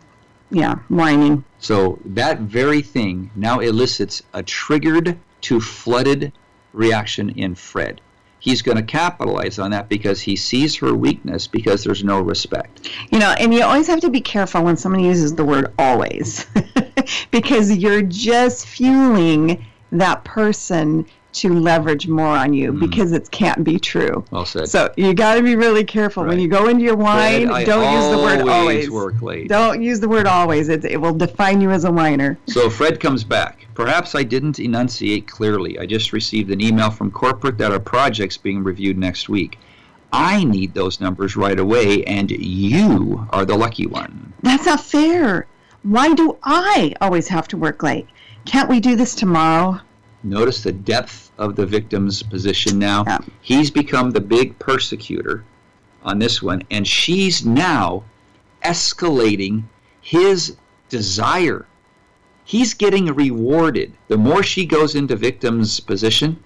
yeah, 0.51 0.75
whining. 0.89 1.43
So 1.59 1.99
that 2.05 2.39
very 2.39 2.81
thing 2.81 3.31
now 3.35 3.59
elicits 3.59 4.21
a 4.33 4.43
triggered 4.43 5.19
to 5.41 5.59
flooded 5.59 6.31
reaction 6.73 7.29
in 7.31 7.55
Fred 7.55 8.01
he's 8.45 8.61
going 8.61 8.77
to 8.77 8.83
capitalize 8.83 9.57
on 9.57 9.71
that 9.71 9.89
because 9.89 10.21
he 10.21 10.35
sees 10.35 10.75
her 10.75 10.93
weakness 10.93 11.47
because 11.47 11.83
there's 11.83 12.03
no 12.03 12.21
respect. 12.21 12.91
You 13.09 13.17
know, 13.17 13.33
and 13.39 13.51
you 13.51 13.63
always 13.63 13.87
have 13.87 14.01
to 14.01 14.09
be 14.09 14.21
careful 14.21 14.63
when 14.63 14.77
someone 14.77 15.03
uses 15.03 15.33
the 15.33 15.43
word 15.43 15.73
always 15.79 16.45
because 17.31 17.75
you're 17.75 18.03
just 18.03 18.67
fueling 18.67 19.65
that 19.91 20.23
person 20.23 21.07
to 21.35 21.53
leverage 21.53 22.07
more 22.07 22.25
on 22.27 22.53
you 22.53 22.71
mm. 22.71 22.79
because 22.79 23.11
it 23.11 23.29
can't 23.31 23.63
be 23.63 23.77
true. 23.77 24.23
Well 24.31 24.45
said. 24.45 24.69
So 24.69 24.93
you 24.95 25.13
got 25.13 25.35
to 25.35 25.43
be 25.43 25.55
really 25.55 25.83
careful 25.83 26.23
right. 26.23 26.29
when 26.29 26.39
you 26.39 26.47
go 26.47 26.67
into 26.67 26.83
your 26.83 26.95
whine. 26.95 27.47
Fred, 27.47 27.65
don't 27.65 27.93
use 27.93 28.11
the 28.11 28.23
word 28.23 28.47
always. 28.47 28.89
Work 28.89 29.21
late. 29.21 29.49
Don't 29.49 29.81
use 29.81 29.99
the 29.99 30.07
word 30.07 30.27
always. 30.27 30.69
It, 30.69 30.85
it 30.85 30.99
will 30.99 31.13
define 31.13 31.61
you 31.61 31.71
as 31.71 31.83
a 31.83 31.91
whiner. 31.91 32.37
So 32.47 32.69
Fred 32.69 32.99
comes 32.99 33.23
back. 33.23 33.67
Perhaps 33.73 34.15
I 34.15 34.23
didn't 34.23 34.59
enunciate 34.59 35.27
clearly. 35.27 35.77
I 35.77 35.85
just 35.85 36.13
received 36.13 36.51
an 36.51 36.61
email 36.61 36.89
from 36.89 37.11
corporate 37.11 37.57
that 37.57 37.71
our 37.71 37.79
project's 37.79 38.37
being 38.37 38.63
reviewed 38.63 38.97
next 38.97 39.27
week. 39.27 39.59
I 40.13 40.45
need 40.45 40.73
those 40.73 41.01
numbers 41.01 41.35
right 41.35 41.59
away, 41.59 42.05
and 42.05 42.31
you 42.31 43.27
are 43.31 43.43
the 43.43 43.57
lucky 43.57 43.85
one. 43.85 44.31
That's 44.41 44.65
not 44.65 44.79
fair. 44.79 45.47
Why 45.83 46.13
do 46.13 46.37
I 46.41 46.93
always 47.01 47.27
have 47.27 47.49
to 47.49 47.57
work 47.57 47.83
late? 47.83 48.07
Can't 48.45 48.69
we 48.69 48.79
do 48.79 48.95
this 48.95 49.13
tomorrow? 49.13 49.81
Notice 50.25 50.63
the 50.63 50.71
depth 50.71 51.31
of 51.37 51.55
the 51.55 51.65
victim's 51.65 52.23
position 52.23 52.79
now. 52.79 53.03
Yeah. 53.05 53.19
He's 53.41 53.69
become 53.69 54.09
the 54.09 54.21
big 54.21 54.57
persecutor 54.57 55.45
on 56.03 56.17
this 56.17 56.41
one, 56.41 56.63
and 56.71 56.87
she's 56.87 57.45
now 57.45 58.03
escalating 58.63 59.63
his 60.01 60.57
desire. 60.89 61.67
He's 62.43 62.73
getting 62.73 63.05
rewarded. 63.05 63.93
The 64.07 64.17
more 64.17 64.41
she 64.41 64.65
goes 64.65 64.95
into 64.95 65.15
victim's 65.15 65.79
position, 65.79 66.43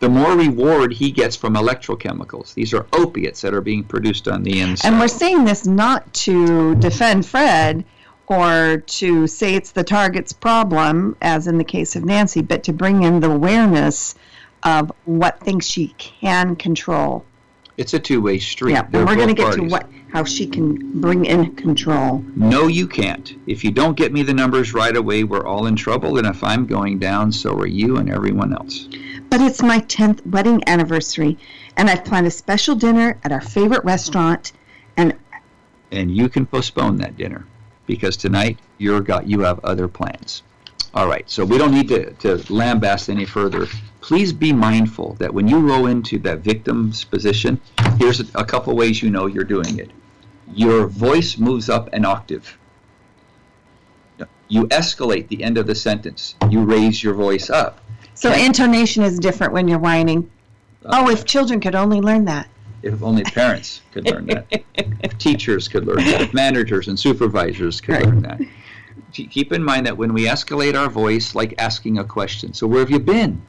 the 0.00 0.08
more 0.10 0.36
reward 0.36 0.92
he 0.92 1.10
gets 1.10 1.34
from 1.34 1.54
electrochemicals. 1.54 2.52
These 2.52 2.74
are 2.74 2.86
opiates 2.92 3.40
that 3.40 3.54
are 3.54 3.62
being 3.62 3.84
produced 3.84 4.28
on 4.28 4.42
the 4.42 4.60
inside. 4.60 4.88
And 4.88 5.00
we're 5.00 5.08
saying 5.08 5.44
this 5.44 5.66
not 5.66 6.12
to 6.14 6.74
defend 6.74 7.24
Fred 7.24 7.84
or 8.26 8.78
to 8.78 9.26
say 9.26 9.54
it's 9.54 9.72
the 9.72 9.84
target's 9.84 10.32
problem, 10.32 11.16
as 11.20 11.46
in 11.46 11.58
the 11.58 11.64
case 11.64 11.96
of 11.96 12.04
Nancy, 12.04 12.42
but 12.42 12.64
to 12.64 12.72
bring 12.72 13.02
in 13.02 13.20
the 13.20 13.30
awareness 13.30 14.14
of 14.62 14.90
what 15.04 15.38
things 15.40 15.68
she 15.68 15.88
can 15.98 16.56
control. 16.56 17.24
It's 17.76 17.92
a 17.92 17.98
two-way 17.98 18.38
street. 18.38 18.72
Yeah, 18.72 18.86
and 18.92 19.06
we're 19.06 19.16
going 19.16 19.28
to 19.28 19.34
get 19.34 19.54
to 19.54 19.62
what 19.64 19.88
how 20.14 20.22
she 20.22 20.46
can 20.46 21.00
bring 21.00 21.24
in 21.24 21.56
control. 21.56 22.24
No, 22.36 22.68
you 22.68 22.86
can't. 22.86 23.34
If 23.48 23.64
you 23.64 23.72
don't 23.72 23.96
get 23.96 24.12
me 24.12 24.22
the 24.22 24.32
numbers 24.32 24.72
right 24.72 24.96
away, 24.96 25.24
we're 25.24 25.44
all 25.44 25.66
in 25.66 25.74
trouble. 25.74 26.18
And 26.18 26.26
if 26.28 26.44
I'm 26.44 26.66
going 26.66 27.00
down, 27.00 27.32
so 27.32 27.52
are 27.58 27.66
you 27.66 27.96
and 27.96 28.08
everyone 28.08 28.54
else. 28.54 28.88
But 29.28 29.40
it's 29.40 29.60
my 29.60 29.80
10th 29.80 30.24
wedding 30.24 30.62
anniversary, 30.68 31.36
and 31.76 31.90
I've 31.90 32.04
planned 32.04 32.28
a 32.28 32.30
special 32.30 32.76
dinner 32.76 33.18
at 33.24 33.32
our 33.32 33.40
favorite 33.40 33.84
restaurant, 33.84 34.52
and 34.96 35.14
and 35.90 36.16
you 36.16 36.28
can 36.28 36.46
postpone 36.46 36.96
that 36.98 37.16
dinner 37.16 37.44
because 37.86 38.16
tonight 38.16 38.58
you're 38.78 39.00
got 39.00 39.28
you 39.28 39.40
have 39.40 39.60
other 39.64 39.88
plans. 39.88 40.42
All 40.94 41.08
right, 41.08 41.28
so 41.28 41.44
we 41.44 41.58
don't 41.58 41.72
need 41.72 41.88
to, 41.88 42.12
to 42.12 42.36
lambast 42.52 43.08
any 43.08 43.24
further. 43.24 43.66
Please 44.00 44.32
be 44.32 44.52
mindful 44.52 45.14
that 45.14 45.34
when 45.34 45.48
you 45.48 45.66
go 45.66 45.86
into 45.86 46.18
that 46.20 46.38
victim's 46.38 47.02
position, 47.04 47.60
here's 47.98 48.20
a, 48.20 48.26
a 48.36 48.44
couple 48.44 48.76
ways 48.76 49.02
you 49.02 49.10
know 49.10 49.26
you're 49.26 49.42
doing 49.42 49.78
it. 49.80 49.90
Your 50.52 50.86
voice 50.86 51.36
moves 51.36 51.68
up 51.68 51.92
an 51.92 52.04
octave. 52.04 52.56
You 54.46 54.66
escalate 54.66 55.26
the 55.28 55.42
end 55.42 55.58
of 55.58 55.66
the 55.66 55.74
sentence. 55.74 56.36
You 56.48 56.62
raise 56.62 57.02
your 57.02 57.14
voice 57.14 57.50
up. 57.50 57.80
So 58.14 58.32
intonation 58.32 59.02
is 59.02 59.18
different 59.18 59.52
when 59.52 59.66
you're 59.66 59.80
whining. 59.80 60.30
Uh, 60.84 61.02
oh, 61.06 61.10
if 61.10 61.24
children 61.24 61.60
could 61.60 61.74
only 61.74 62.00
learn 62.00 62.26
that. 62.26 62.48
If 62.84 63.02
only 63.02 63.22
parents 63.24 63.80
could 63.92 64.04
learn 64.04 64.26
that. 64.26 65.18
teachers 65.18 65.68
could 65.68 65.86
learn 65.86 66.04
that. 66.04 66.34
Managers 66.34 66.88
and 66.88 66.98
supervisors 66.98 67.80
could 67.80 67.94
right. 67.94 68.04
learn 68.04 68.20
that. 68.22 68.40
Keep 69.10 69.54
in 69.54 69.64
mind 69.64 69.86
that 69.86 69.96
when 69.96 70.12
we 70.12 70.26
escalate 70.26 70.78
our 70.78 70.90
voice, 70.90 71.34
like 71.34 71.54
asking 71.58 71.98
a 71.98 72.04
question, 72.04 72.52
so 72.52 72.66
where 72.66 72.80
have 72.80 72.90
you 72.90 72.98
been? 72.98 73.40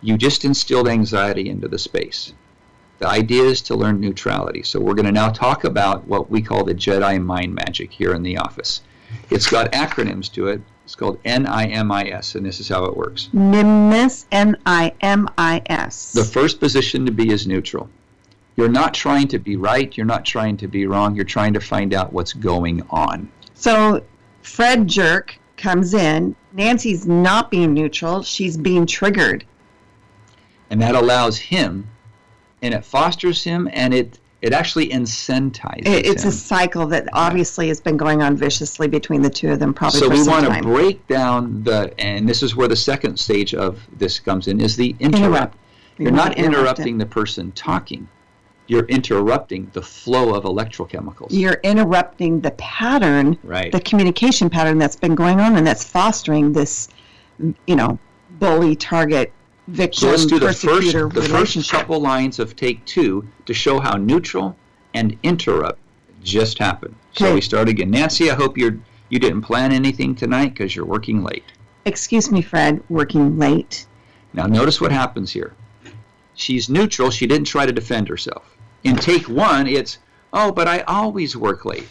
You 0.00 0.18
just 0.18 0.44
instilled 0.44 0.88
anxiety 0.88 1.48
into 1.48 1.68
the 1.68 1.78
space. 1.78 2.32
The 2.98 3.06
idea 3.06 3.44
is 3.44 3.62
to 3.62 3.76
learn 3.76 4.00
neutrality. 4.00 4.64
So 4.64 4.80
we're 4.80 4.94
going 4.94 5.06
to 5.06 5.12
now 5.12 5.28
talk 5.28 5.62
about 5.62 6.04
what 6.08 6.28
we 6.28 6.42
call 6.42 6.64
the 6.64 6.74
Jedi 6.74 7.22
mind 7.22 7.54
magic 7.54 7.92
here 7.92 8.12
in 8.12 8.24
the 8.24 8.38
office. 8.38 8.80
It's 9.30 9.48
got 9.48 9.70
acronyms 9.70 10.32
to 10.32 10.48
it. 10.48 10.60
It's 10.84 10.96
called 10.96 11.22
NIMIS, 11.22 12.34
and 12.34 12.44
this 12.44 12.58
is 12.58 12.68
how 12.68 12.86
it 12.86 12.96
works. 12.96 13.28
NIMIS, 13.32 14.24
N-I-M-I-S. 14.32 16.12
The 16.12 16.24
first 16.24 16.58
position 16.58 17.06
to 17.06 17.12
be 17.12 17.30
is 17.30 17.46
neutral. 17.46 17.88
You're 18.58 18.68
not 18.68 18.92
trying 18.92 19.28
to 19.28 19.38
be 19.38 19.54
right. 19.54 19.96
You're 19.96 20.04
not 20.04 20.24
trying 20.24 20.56
to 20.56 20.66
be 20.66 20.88
wrong. 20.88 21.14
You're 21.14 21.24
trying 21.24 21.54
to 21.54 21.60
find 21.60 21.94
out 21.94 22.12
what's 22.12 22.32
going 22.32 22.82
on. 22.90 23.30
So 23.54 24.02
Fred 24.42 24.88
Jerk 24.88 25.38
comes 25.56 25.94
in. 25.94 26.34
Nancy's 26.52 27.06
not 27.06 27.52
being 27.52 27.72
neutral. 27.72 28.24
She's 28.24 28.56
being 28.56 28.84
triggered. 28.84 29.44
And 30.70 30.82
that 30.82 30.96
allows 30.96 31.38
him, 31.38 31.86
and 32.60 32.74
it 32.74 32.84
fosters 32.84 33.44
him, 33.44 33.70
and 33.72 33.94
it 33.94 34.18
it 34.42 34.52
actually 34.52 34.88
incentivizes 34.88 35.82
it's 35.84 36.24
him. 36.24 36.28
a 36.28 36.32
cycle 36.32 36.86
that 36.88 37.08
obviously 37.12 37.68
has 37.68 37.80
been 37.80 37.96
going 37.96 38.22
on 38.22 38.36
viciously 38.36 38.88
between 38.88 39.22
the 39.22 39.30
two 39.30 39.50
of 39.50 39.58
them 39.58 39.74
probably 39.74 39.98
so 39.98 40.08
we 40.08 40.22
want 40.24 40.46
to 40.46 40.62
break 40.62 41.04
down 41.08 41.60
the 41.64 41.92
and 41.98 42.28
this 42.28 42.40
is 42.40 42.54
where 42.54 42.68
the 42.68 42.76
second 42.76 43.18
stage 43.18 43.52
of 43.52 43.80
this 43.98 44.20
comes 44.20 44.46
in 44.46 44.60
is 44.60 44.76
the 44.76 44.94
interrupt, 45.00 45.24
interrupt. 45.24 45.56
you're 45.98 46.12
not 46.12 46.38
interrupting 46.38 46.98
the 46.98 47.06
person 47.06 47.50
talking 47.52 48.06
you're 48.68 48.84
interrupting 48.84 49.70
the 49.72 49.82
flow 49.82 50.34
of 50.34 50.44
electrochemicals. 50.44 51.28
You're 51.30 51.60
interrupting 51.64 52.40
the 52.40 52.52
pattern, 52.52 53.38
right. 53.42 53.72
the 53.72 53.80
communication 53.80 54.48
pattern 54.48 54.78
that's 54.78 54.96
been 54.96 55.14
going 55.14 55.40
on 55.40 55.56
and 55.56 55.66
that's 55.66 55.82
fostering 55.82 56.52
this, 56.52 56.88
you 57.66 57.76
know, 57.76 57.98
bully 58.38 58.76
target 58.76 59.32
victim 59.68 60.00
so 60.00 60.10
let's 60.10 60.26
do 60.26 60.38
the 60.38 60.52
first, 60.52 60.92
the 60.92 61.28
first 61.28 61.70
couple 61.70 62.00
lines 62.00 62.38
of 62.38 62.56
take 62.56 62.84
two 62.84 63.26
to 63.46 63.52
show 63.52 63.80
how 63.80 63.96
neutral 63.96 64.56
and 64.94 65.18
interrupt 65.22 65.78
just 66.22 66.58
happened. 66.58 66.94
Okay. 67.10 67.24
So 67.24 67.34
we 67.34 67.40
start 67.40 67.68
again. 67.68 67.90
Nancy, 67.90 68.30
I 68.30 68.34
hope 68.34 68.56
you're 68.56 68.78
you 69.08 69.18
didn't 69.18 69.42
plan 69.42 69.72
anything 69.72 70.14
tonight 70.14 70.50
because 70.50 70.76
you're 70.76 70.84
working 70.84 71.22
late. 71.22 71.44
Excuse 71.86 72.30
me, 72.30 72.42
Fred, 72.42 72.82
working 72.90 73.38
late. 73.38 73.86
Now 74.34 74.46
notice 74.46 74.80
what 74.80 74.92
happens 74.92 75.32
here. 75.32 75.54
She's 76.34 76.68
neutral. 76.68 77.10
She 77.10 77.26
didn't 77.26 77.46
try 77.46 77.64
to 77.64 77.72
defend 77.72 78.08
herself. 78.08 78.57
In 78.84 78.96
take 78.96 79.28
one, 79.28 79.66
it's, 79.66 79.98
oh, 80.32 80.52
but 80.52 80.68
I 80.68 80.80
always 80.80 81.36
work 81.36 81.64
late. 81.64 81.88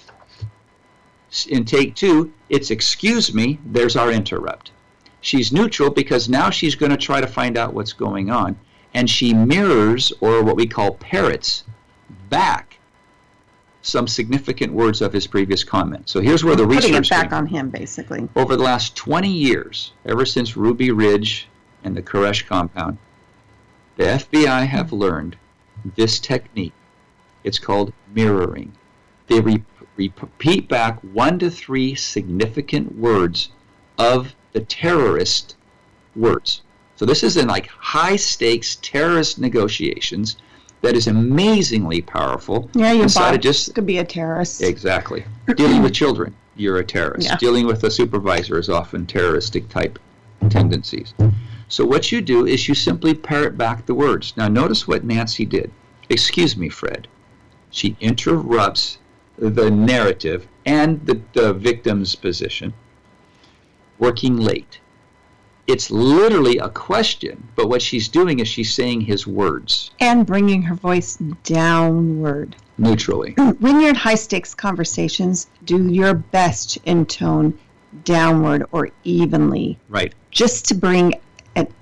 In 1.50 1.66
take 1.66 1.96
two, 1.96 2.34
it's, 2.50 2.72
excuse 2.72 3.34
me, 3.34 3.60
there's 3.66 3.96
our 3.96 4.12
interrupt. 4.12 4.72
She's 5.20 5.52
neutral 5.52 5.90
because 5.90 6.30
now 6.30 6.50
she's 6.50 6.76
going 6.76 6.92
to 6.92 6.98
try 6.98 7.20
to 7.20 7.28
find 7.28 7.58
out 7.58 7.74
what's 7.74 7.94
going 7.94 8.30
on. 8.30 8.58
And 8.94 9.10
she 9.10 9.34
mirrors, 9.34 10.14
or 10.22 10.44
what 10.44 10.56
we 10.56 10.66
call 10.66 10.94
parrots, 10.94 11.66
back 12.30 12.80
some 13.82 14.08
significant 14.08 14.74
words 14.74 15.02
of 15.02 15.14
his 15.14 15.28
previous 15.28 15.64
comment. 15.64 16.10
So 16.10 16.20
here's 16.22 16.44
where 16.44 16.56
the 16.56 16.66
Putting 16.66 16.94
research 16.94 17.08
it 17.08 17.10
back 17.10 17.34
on 17.34 17.46
him, 17.46 17.70
basically. 17.70 18.28
Over 18.36 18.56
the 18.56 18.64
last 18.64 18.96
20 18.96 19.30
years, 19.30 19.94
ever 20.06 20.26
since 20.26 20.58
Ruby 20.58 20.92
Ridge 20.92 21.48
and 21.84 21.96
the 21.96 22.02
Koresh 22.02 22.46
compound, 22.46 22.98
the 23.96 24.04
FBI 24.04 24.68
have 24.68 24.92
learned 24.92 25.38
this 25.96 26.20
technique. 26.20 26.74
It's 27.44 27.60
called 27.60 27.94
mirroring. 28.14 28.74
They 29.28 29.40
re- 29.40 29.64
repeat 29.96 30.68
back 30.68 31.00
one 31.02 31.40
to 31.40 31.50
three 31.50 31.96
significant 31.96 32.98
words 32.98 33.50
of 33.98 34.36
the 34.54 34.62
terrorist 34.62 35.56
words. 36.16 36.62
So 36.96 37.06
this 37.06 37.24
is 37.24 37.38
in 37.38 37.48
like 37.48 37.68
high 37.68 38.16
stakes 38.16 38.78
terrorist 38.82 39.40
negotiations 39.40 40.38
that 40.82 40.96
is 40.96 41.08
amazingly 41.08 42.02
powerful. 42.02 42.70
Yeah, 42.74 42.92
your 42.92 43.06
of 43.06 43.14
boss 43.14 43.38
just 43.38 43.76
could 43.76 43.86
be 43.86 43.98
a 43.98 44.06
terrorist. 44.06 44.62
exactly 44.62 45.26
dealing 45.56 45.82
with 45.82 45.94
children. 45.94 46.36
You're 46.56 46.78
a 46.78 46.84
terrorist. 46.84 47.28
Yeah. 47.28 47.38
Dealing 47.38 47.68
with 47.68 47.84
a 47.84 47.92
supervisor 47.92 48.58
is 48.58 48.70
often 48.70 49.06
terroristic 49.06 49.70
type 49.70 50.00
tendencies. 50.50 51.14
So 51.68 51.86
what 51.86 52.12
you 52.12 52.22
do 52.22 52.46
is 52.46 52.68
you 52.68 52.74
simply 52.74 53.14
parrot 53.14 53.58
back 53.58 53.86
the 53.86 53.94
words. 53.94 54.34
Now 54.38 54.48
notice 54.48 54.88
what 54.88 55.04
Nancy 55.04 55.46
did. 55.46 55.72
Excuse 56.10 56.56
me, 56.58 56.70
Fred. 56.70 57.08
She 57.70 57.96
interrupts 58.00 59.00
the 59.38 59.70
narrative 59.70 60.48
and 60.66 61.06
the, 61.06 61.22
the 61.34 61.54
victim's 61.54 62.16
position. 62.16 62.74
Working 64.00 64.38
late. 64.38 64.80
It's 65.68 65.92
literally 65.92 66.60
a 66.60 66.70
question, 66.70 67.50
but 67.58 67.68
what 67.68 67.82
she's 67.82 68.08
doing 68.08 68.40
is 68.40 68.48
she's 68.48 68.74
saying 68.74 69.02
his 69.02 69.28
words 69.28 69.92
And 70.00 70.26
bringing 70.26 70.62
her 70.62 70.76
voice 70.76 71.18
downward. 71.44 72.56
neutrally. 72.78 73.34
When 73.60 73.82
you're 73.82 73.90
in 73.90 73.96
high 73.96 74.16
stakes 74.16 74.56
conversations, 74.56 75.48
do 75.66 75.90
your 75.92 76.14
best 76.14 76.70
to 76.72 76.80
intone 76.86 77.54
downward 78.06 78.64
or 78.72 78.90
evenly, 79.04 79.78
Right. 79.90 80.14
just 80.32 80.66
to 80.70 80.76
bring 80.76 81.14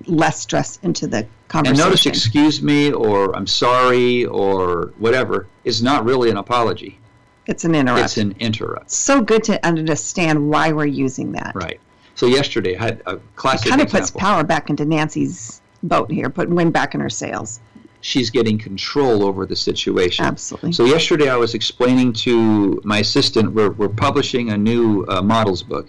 less 0.08 0.40
stress 0.42 0.80
into 0.82 1.06
the 1.06 1.28
And 1.54 1.78
notice, 1.78 2.06
excuse 2.06 2.62
me, 2.62 2.92
or 2.92 3.36
I'm 3.36 3.48
sorry, 3.48 4.26
or 4.26 4.94
whatever, 4.98 5.48
is 5.64 5.82
not 5.82 6.04
really 6.04 6.30
an 6.30 6.38
apology. 6.38 7.00
it's 7.48 7.64
an 7.64 7.76
interrupt. 7.76 8.04
It's 8.06 8.18
an 8.18 8.36
interrupt. 8.40 8.92
so 8.92 9.22
good 9.22 9.44
to 9.46 9.66
understand 9.66 10.50
why 10.50 10.72
we're 10.72 10.86
using 10.88 11.32
that. 11.34 11.54
Right. 11.56 11.80
So 12.16 12.26
yesterday 12.26 12.76
I 12.78 12.84
had 12.84 13.02
a 13.06 13.18
classic 13.36 13.68
It 13.68 13.70
Kind 13.70 13.82
of 13.82 13.88
example. 13.88 14.00
puts 14.08 14.12
power 14.12 14.44
back 14.44 14.70
into 14.70 14.86
Nancy's 14.86 15.62
boat 15.84 16.12
here, 16.12 16.30
putting 16.30 16.56
wind 16.56 16.74
back 16.74 16.96
in 16.96 17.02
her 17.02 17.10
sails. 17.10 17.60
She's 18.02 18.30
getting 18.30 18.58
control 18.58 19.24
over 19.24 19.46
the 19.46 19.56
situation. 19.56 20.26
Absolutely. 20.26 20.74
So 20.74 20.86
yesterday 20.86 21.30
I 21.30 21.36
was 21.38 21.54
explaining 21.56 22.14
to 22.14 22.82
my 22.84 23.00
assistant, 23.00 23.54
we're, 23.54 23.72
we're 23.72 23.90
publishing 23.90 24.50
a 24.52 24.58
new 24.58 25.06
uh, 25.08 25.22
models 25.22 25.64
book, 25.64 25.88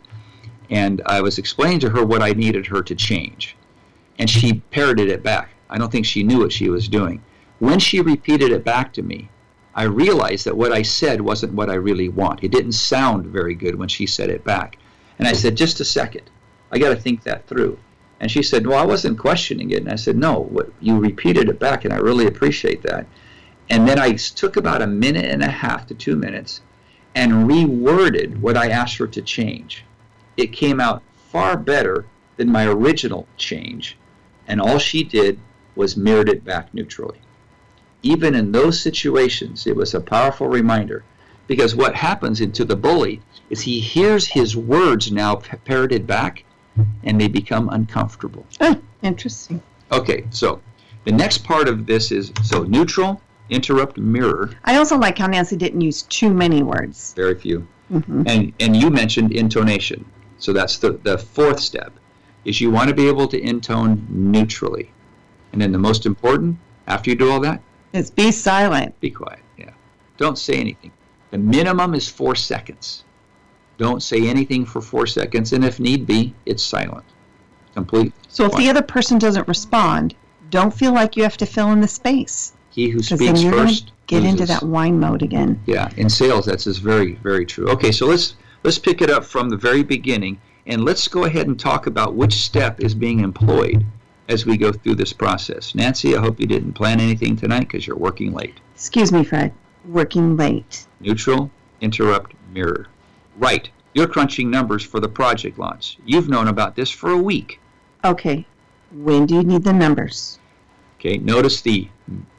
and 0.70 1.02
I 1.06 1.20
was 1.20 1.38
explaining 1.38 1.80
to 1.80 1.90
her 1.90 2.04
what 2.04 2.22
I 2.22 2.30
needed 2.32 2.66
her 2.66 2.82
to 2.82 2.94
change. 2.94 3.56
And 4.18 4.28
she 4.28 4.60
parroted 4.70 5.08
it 5.08 5.22
back. 5.22 5.50
I 5.68 5.78
don't 5.78 5.90
think 5.90 6.06
she 6.06 6.22
knew 6.22 6.38
what 6.38 6.52
she 6.52 6.68
was 6.68 6.88
doing. 6.88 7.22
When 7.58 7.78
she 7.78 8.00
repeated 8.00 8.52
it 8.52 8.64
back 8.64 8.92
to 8.94 9.02
me, 9.02 9.28
I 9.74 9.82
realized 9.84 10.46
that 10.46 10.56
what 10.56 10.72
I 10.72 10.82
said 10.82 11.20
wasn't 11.20 11.52
what 11.52 11.68
I 11.68 11.74
really 11.74 12.08
want. 12.08 12.42
It 12.42 12.50
didn't 12.50 12.72
sound 12.72 13.26
very 13.26 13.54
good 13.54 13.74
when 13.74 13.88
she 13.88 14.06
said 14.06 14.30
it 14.30 14.44
back. 14.44 14.78
And 15.18 15.28
I 15.28 15.32
said, 15.32 15.56
just 15.56 15.80
a 15.80 15.84
second. 15.84 16.30
I 16.70 16.78
got 16.78 16.90
to 16.90 16.96
think 16.96 17.22
that 17.22 17.46
through. 17.46 17.78
And 18.20 18.30
she 18.30 18.42
said, 18.42 18.66
well, 18.66 18.78
I 18.78 18.86
wasn't 18.86 19.18
questioning 19.18 19.70
it. 19.70 19.82
And 19.82 19.90
I 19.90 19.96
said, 19.96 20.16
no, 20.16 20.40
what, 20.40 20.70
you 20.80 20.98
repeated 20.98 21.48
it 21.48 21.58
back, 21.58 21.84
and 21.84 21.92
I 21.92 21.98
really 21.98 22.26
appreciate 22.26 22.82
that. 22.82 23.06
And 23.68 23.86
then 23.86 23.98
I 23.98 24.12
took 24.12 24.56
about 24.56 24.80
a 24.80 24.86
minute 24.86 25.26
and 25.26 25.42
a 25.42 25.50
half 25.50 25.86
to 25.88 25.94
two 25.94 26.16
minutes 26.16 26.62
and 27.14 27.50
reworded 27.50 28.38
what 28.40 28.56
I 28.56 28.68
asked 28.68 28.96
her 28.98 29.06
to 29.08 29.22
change. 29.22 29.84
It 30.36 30.52
came 30.52 30.80
out 30.80 31.02
far 31.30 31.56
better 31.56 32.06
than 32.36 32.50
my 32.50 32.66
original 32.66 33.26
change, 33.36 33.98
and 34.48 34.60
all 34.60 34.78
she 34.78 35.02
did 35.02 35.38
was 35.74 35.96
mirrored 35.96 36.28
it 36.28 36.44
back 36.44 36.72
neutrally. 36.72 37.18
Even 38.02 38.34
in 38.34 38.52
those 38.52 38.80
situations, 38.80 39.66
it 39.66 39.76
was 39.76 39.94
a 39.94 40.00
powerful 40.00 40.46
reminder 40.48 41.04
because 41.46 41.74
what 41.74 41.94
happens 41.94 42.40
into 42.40 42.64
the 42.64 42.76
bully 42.76 43.20
is 43.50 43.60
he 43.60 43.80
hears 43.80 44.26
his 44.26 44.56
words 44.56 45.12
now 45.12 45.36
parroted 45.36 46.06
back 46.06 46.44
and 47.04 47.20
they 47.20 47.28
become 47.28 47.68
uncomfortable. 47.70 48.44
Oh, 48.60 48.80
interesting. 49.02 49.62
Okay, 49.92 50.24
so 50.30 50.60
the 51.04 51.12
next 51.12 51.38
part 51.44 51.68
of 51.68 51.86
this 51.86 52.10
is 52.10 52.32
so 52.42 52.64
neutral, 52.64 53.20
interrupt, 53.50 53.96
mirror, 53.96 54.50
I 54.64 54.76
also 54.76 54.96
like 54.98 55.18
how 55.18 55.26
Nancy 55.28 55.56
didn't 55.56 55.80
use 55.80 56.02
too 56.02 56.30
many 56.30 56.62
words. 56.62 57.12
very 57.14 57.34
few. 57.34 57.66
hmm 57.88 58.22
And 58.26 58.52
and 58.60 58.76
you 58.76 58.90
mentioned 58.90 59.32
intonation. 59.32 60.04
So 60.38 60.52
that's 60.52 60.78
the, 60.78 60.92
the 61.02 61.16
fourth 61.16 61.60
step 61.60 61.92
is 62.46 62.60
you 62.60 62.70
want 62.70 62.88
to 62.88 62.94
be 62.94 63.08
able 63.08 63.26
to 63.28 63.38
intone 63.38 64.06
neutrally. 64.08 64.90
And 65.52 65.60
then 65.60 65.72
the 65.72 65.78
most 65.78 66.06
important, 66.06 66.56
after 66.86 67.10
you 67.10 67.16
do 67.16 67.30
all 67.30 67.40
that, 67.40 67.60
Is 67.92 68.10
be 68.10 68.30
silent. 68.30 68.98
be 69.00 69.10
quiet. 69.10 69.40
Yeah. 69.58 69.70
Don't 70.16 70.38
say 70.38 70.54
anything. 70.54 70.92
The 71.32 71.38
minimum 71.38 71.92
is 71.94 72.08
four 72.08 72.36
seconds. 72.36 73.04
Don't 73.78 74.02
say 74.02 74.26
anything 74.28 74.64
for 74.64 74.80
four 74.80 75.06
seconds, 75.06 75.52
and 75.52 75.64
if 75.64 75.80
need 75.80 76.06
be, 76.06 76.34
it's 76.46 76.62
silent. 76.62 77.04
Complete. 77.74 78.12
So 78.28 78.46
if 78.46 78.52
the 78.52 78.70
other 78.70 78.80
person 78.80 79.18
doesn't 79.18 79.46
respond, 79.48 80.14
don't 80.48 80.72
feel 80.72 80.92
like 80.92 81.16
you 81.16 81.24
have 81.24 81.36
to 81.38 81.46
fill 81.46 81.72
in 81.72 81.80
the 81.80 81.88
space. 81.88 82.54
He 82.70 82.88
who 82.88 83.02
speaks 83.02 83.42
first 83.42 83.92
get 84.06 84.24
into 84.24 84.46
that 84.46 84.62
whine 84.62 85.00
mode 85.00 85.22
again. 85.22 85.60
Yeah, 85.66 85.90
in 85.96 86.08
sales, 86.08 86.46
that's 86.46 86.66
is 86.66 86.78
very, 86.78 87.16
very 87.16 87.44
true. 87.44 87.68
Okay, 87.70 87.90
so 87.90 88.06
let's 88.06 88.36
let's 88.62 88.78
pick 88.78 89.02
it 89.02 89.10
up 89.10 89.24
from 89.24 89.50
the 89.50 89.56
very 89.56 89.82
beginning, 89.82 90.40
and 90.66 90.84
let's 90.84 91.06
go 91.08 91.24
ahead 91.24 91.46
and 91.46 91.58
talk 91.58 91.86
about 91.86 92.14
which 92.14 92.34
step 92.34 92.80
is 92.80 92.94
being 92.94 93.20
employed 93.20 93.84
as 94.28 94.44
we 94.44 94.56
go 94.56 94.72
through 94.72 94.96
this 94.96 95.12
process. 95.12 95.74
Nancy, 95.74 96.16
I 96.16 96.20
hope 96.20 96.40
you 96.40 96.46
didn't 96.46 96.72
plan 96.72 97.00
anything 97.00 97.36
tonight 97.36 97.60
because 97.60 97.86
you're 97.86 97.96
working 97.96 98.32
late. 98.32 98.58
Excuse 98.74 99.12
me, 99.12 99.22
Fred. 99.24 99.52
Working 99.86 100.36
late. 100.36 100.86
Neutral, 101.00 101.50
interrupt, 101.80 102.32
mirror. 102.52 102.88
Right, 103.38 103.70
you're 103.94 104.08
crunching 104.08 104.50
numbers 104.50 104.82
for 104.84 104.98
the 104.98 105.08
project 105.08 105.58
launch. 105.58 105.98
You've 106.04 106.28
known 106.28 106.48
about 106.48 106.74
this 106.74 106.90
for 106.90 107.10
a 107.10 107.18
week. 107.18 107.60
Okay. 108.04 108.46
When 108.92 109.26
do 109.26 109.34
you 109.34 109.42
need 109.42 109.62
the 109.62 109.72
numbers? 109.72 110.38
Okay, 110.98 111.18
notice 111.18 111.60
the 111.60 111.88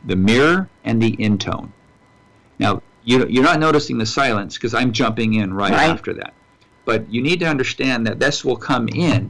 the 0.06 0.16
mirror 0.16 0.70
and 0.86 1.02
the 1.02 1.12
intone. 1.20 1.72
Now, 2.60 2.82
you, 3.04 3.26
you're 3.28 3.44
not 3.44 3.60
noticing 3.60 3.98
the 3.98 4.06
silence 4.06 4.56
because 4.56 4.74
I'm 4.74 4.92
jumping 4.92 5.36
in 5.36 5.54
right, 5.54 5.72
Right. 5.72 5.90
after 5.90 6.14
that. 6.16 6.34
But 6.88 7.12
you 7.12 7.22
need 7.22 7.42
to 7.42 7.46
understand 7.46 8.08
that 8.08 8.18
this 8.18 8.46
will 8.46 8.56
come 8.56 8.88
in 8.88 9.30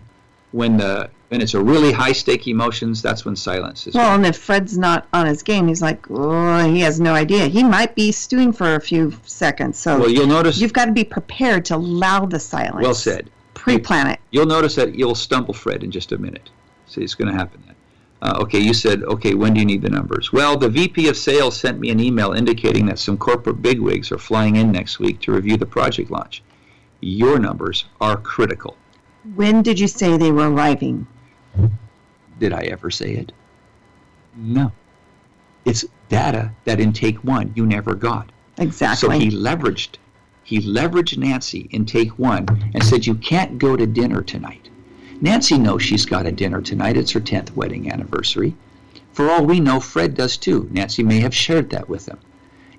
when 0.52 0.78
the 0.78 1.10
when 1.30 1.42
it's 1.42 1.56
a 1.56 1.60
really 1.60 1.92
high 1.92 2.12
stake 2.12 2.48
emotions. 2.48 3.02
That's 3.02 3.26
when 3.26 3.36
silence 3.36 3.88
is. 3.88 3.96
Well, 3.96 4.14
and 4.14 4.24
if 4.28 4.38
Fred's 4.38 4.78
not 4.78 5.08
on 5.12 5.26
his 5.26 5.42
game, 5.42 5.68
he's 5.68 5.82
like, 5.82 6.06
oh, 6.12 6.72
he 6.72 6.82
has 6.82 7.00
no 7.00 7.16
idea. 7.16 7.48
He 7.48 7.64
might 7.64 7.96
be 7.96 8.12
stewing 8.12 8.54
for 8.54 8.76
a 8.76 8.80
few 8.80 9.12
seconds. 9.26 9.80
So 9.80 10.02
well, 10.02 10.10
you'll 10.10 10.28
notice. 10.28 10.60
you've 10.60 10.72
got 10.72 10.86
to 10.86 10.92
be 10.92 11.04
prepared 11.04 11.66
to 11.66 11.78
allow 11.78 12.28
the 12.28 12.40
silence. 12.40 12.84
Well 12.84 12.94
said. 12.94 13.32
Pre-plan 13.56 14.06
it. 14.06 14.20
You'll 14.30 14.46
notice 14.46 14.76
that 14.76 14.94
you'll 14.94 15.16
stumble, 15.16 15.56
Fred, 15.56 15.84
in 15.84 15.90
just 15.90 16.12
a 16.12 16.18
minute. 16.20 16.52
See, 16.86 17.02
it's 17.02 17.16
going 17.16 17.32
to 17.32 17.36
happen. 17.36 17.64
Then. 17.66 17.76
Uh, 18.22 18.38
okay, 18.42 18.60
you 18.60 18.76
said, 18.76 19.02
okay, 19.04 19.34
when 19.34 19.56
do 19.56 19.62
you 19.62 19.66
need 19.66 19.82
the 19.82 19.90
numbers? 19.90 20.32
Well, 20.32 20.58
the 20.58 20.70
VP 20.70 21.08
of 21.10 21.18
Sales 21.18 21.60
sent 21.60 21.80
me 21.80 21.90
an 21.90 22.00
email 22.00 22.34
indicating 22.34 22.86
that 22.86 23.00
some 23.00 23.18
corporate 23.18 23.64
bigwigs 23.64 24.12
are 24.12 24.20
flying 24.20 24.58
in 24.58 24.72
next 24.72 25.00
week 25.00 25.22
to 25.22 25.32
review 25.32 25.58
the 25.58 25.66
project 25.66 26.12
launch. 26.12 26.44
Your 27.02 27.40
numbers 27.40 27.86
are 28.02 28.18
critical. 28.18 28.76
When 29.36 29.62
did 29.62 29.80
you 29.80 29.88
say 29.88 30.18
they 30.18 30.32
were 30.32 30.50
arriving? 30.52 31.06
Did 32.40 32.54
I 32.54 32.62
ever 32.62 32.90
say 32.90 33.14
it? 33.14 33.32
No. 34.36 34.72
It's 35.66 35.86
data 36.10 36.52
that 36.66 36.80
in 36.80 36.94
take 36.94 37.24
one 37.24 37.52
you 37.56 37.66
never 37.66 37.94
got. 37.94 38.32
Exactly. 38.58 39.08
So 39.08 39.10
he 39.10 39.30
leveraged, 39.30 39.98
he 40.44 40.60
leveraged 40.60 41.18
Nancy 41.18 41.68
in 41.72 41.86
take 41.86 42.18
one 42.18 42.48
and 42.74 42.84
said, 42.84 43.06
"You 43.06 43.16
can't 43.16 43.58
go 43.58 43.76
to 43.76 43.86
dinner 43.86 44.22
tonight." 44.22 44.70
Nancy 45.20 45.58
knows 45.58 45.82
she's 45.82 46.06
got 46.06 46.26
a 46.26 46.32
dinner 46.32 46.62
tonight. 46.62 46.96
It's 46.96 47.12
her 47.12 47.20
tenth 47.20 47.56
wedding 47.56 47.92
anniversary. 47.92 48.56
For 49.12 49.30
all 49.30 49.46
we 49.46 49.60
know, 49.60 49.80
Fred 49.80 50.14
does 50.14 50.38
too. 50.38 50.70
Nancy 50.72 51.04
may 51.04 51.20
have 51.20 51.36
shared 51.36 51.70
that 51.72 51.90
with 51.90 52.08
him. 52.08 52.20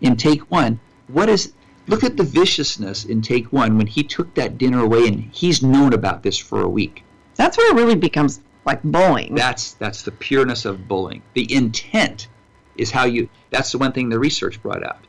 In 0.00 0.16
take 0.16 0.50
one, 0.50 0.78
what 1.08 1.28
is? 1.28 1.52
Look 1.88 2.04
at 2.04 2.18
the 2.18 2.22
viciousness 2.22 3.06
in 3.06 3.22
take 3.22 3.50
one 3.50 3.78
when 3.78 3.86
he 3.86 4.02
took 4.02 4.34
that 4.34 4.58
dinner 4.58 4.80
away, 4.82 5.08
and 5.08 5.20
he's 5.32 5.62
known 5.62 5.94
about 5.94 6.22
this 6.22 6.36
for 6.36 6.60
a 6.60 6.68
week. 6.68 7.02
That's 7.36 7.56
where 7.56 7.72
it 7.72 7.76
really 7.76 7.94
becomes 7.94 8.40
like 8.66 8.82
bullying. 8.82 9.34
That's 9.34 9.72
that's 9.72 10.02
the 10.02 10.12
pureness 10.12 10.66
of 10.66 10.86
bullying. 10.86 11.22
The 11.32 11.52
intent 11.52 12.28
is 12.76 12.90
how 12.90 13.06
you. 13.06 13.30
That's 13.50 13.72
the 13.72 13.78
one 13.78 13.92
thing 13.92 14.10
the 14.10 14.18
research 14.18 14.62
brought 14.62 14.84
out. 14.84 15.06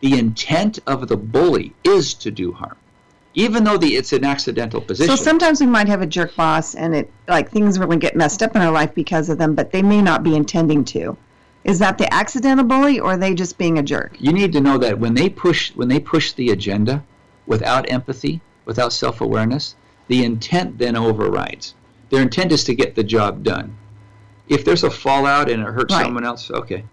The 0.00 0.18
intent 0.18 0.78
of 0.86 1.08
the 1.08 1.16
bully 1.16 1.74
is 1.82 2.14
to 2.14 2.30
do 2.30 2.52
harm, 2.52 2.76
even 3.34 3.64
though 3.64 3.76
the 3.76 3.96
it's 3.96 4.12
an 4.12 4.24
accidental 4.24 4.80
position. 4.80 5.16
So 5.16 5.22
sometimes 5.22 5.60
we 5.60 5.66
might 5.66 5.88
have 5.88 6.00
a 6.00 6.06
jerk 6.06 6.36
boss, 6.36 6.76
and 6.76 6.94
it 6.94 7.10
like 7.26 7.50
things 7.50 7.78
really 7.78 7.96
get 7.96 8.14
messed 8.14 8.42
up 8.42 8.54
in 8.54 8.62
our 8.62 8.70
life 8.70 8.94
because 8.94 9.28
of 9.28 9.38
them, 9.38 9.56
but 9.56 9.72
they 9.72 9.82
may 9.82 10.00
not 10.00 10.22
be 10.22 10.36
intending 10.36 10.84
to. 10.86 11.16
Is 11.64 11.78
that 11.78 11.98
the 11.98 12.12
accidental 12.12 12.64
bully, 12.64 12.98
or 13.00 13.12
are 13.12 13.16
they 13.16 13.34
just 13.34 13.58
being 13.58 13.78
a 13.78 13.82
jerk? 13.82 14.16
you 14.18 14.32
need 14.32 14.52
to 14.52 14.60
know 14.60 14.78
that 14.78 14.98
when 14.98 15.14
they 15.14 15.28
push 15.28 15.72
when 15.76 15.88
they 15.88 16.00
push 16.00 16.32
the 16.32 16.50
agenda 16.50 17.04
without 17.46 17.90
empathy, 17.90 18.40
without 18.64 18.92
self-awareness, 18.92 19.74
the 20.08 20.24
intent 20.24 20.78
then 20.78 20.96
overrides. 20.96 21.74
Their 22.10 22.22
intent 22.22 22.52
is 22.52 22.64
to 22.64 22.74
get 22.74 22.94
the 22.94 23.04
job 23.04 23.42
done. 23.42 23.76
If 24.48 24.64
there's 24.64 24.84
a 24.84 24.90
fallout 24.90 25.50
and 25.50 25.62
it 25.62 25.66
hurts 25.66 25.94
Right. 25.94 26.04
someone 26.04 26.24
else, 26.24 26.50
okay. 26.50 26.84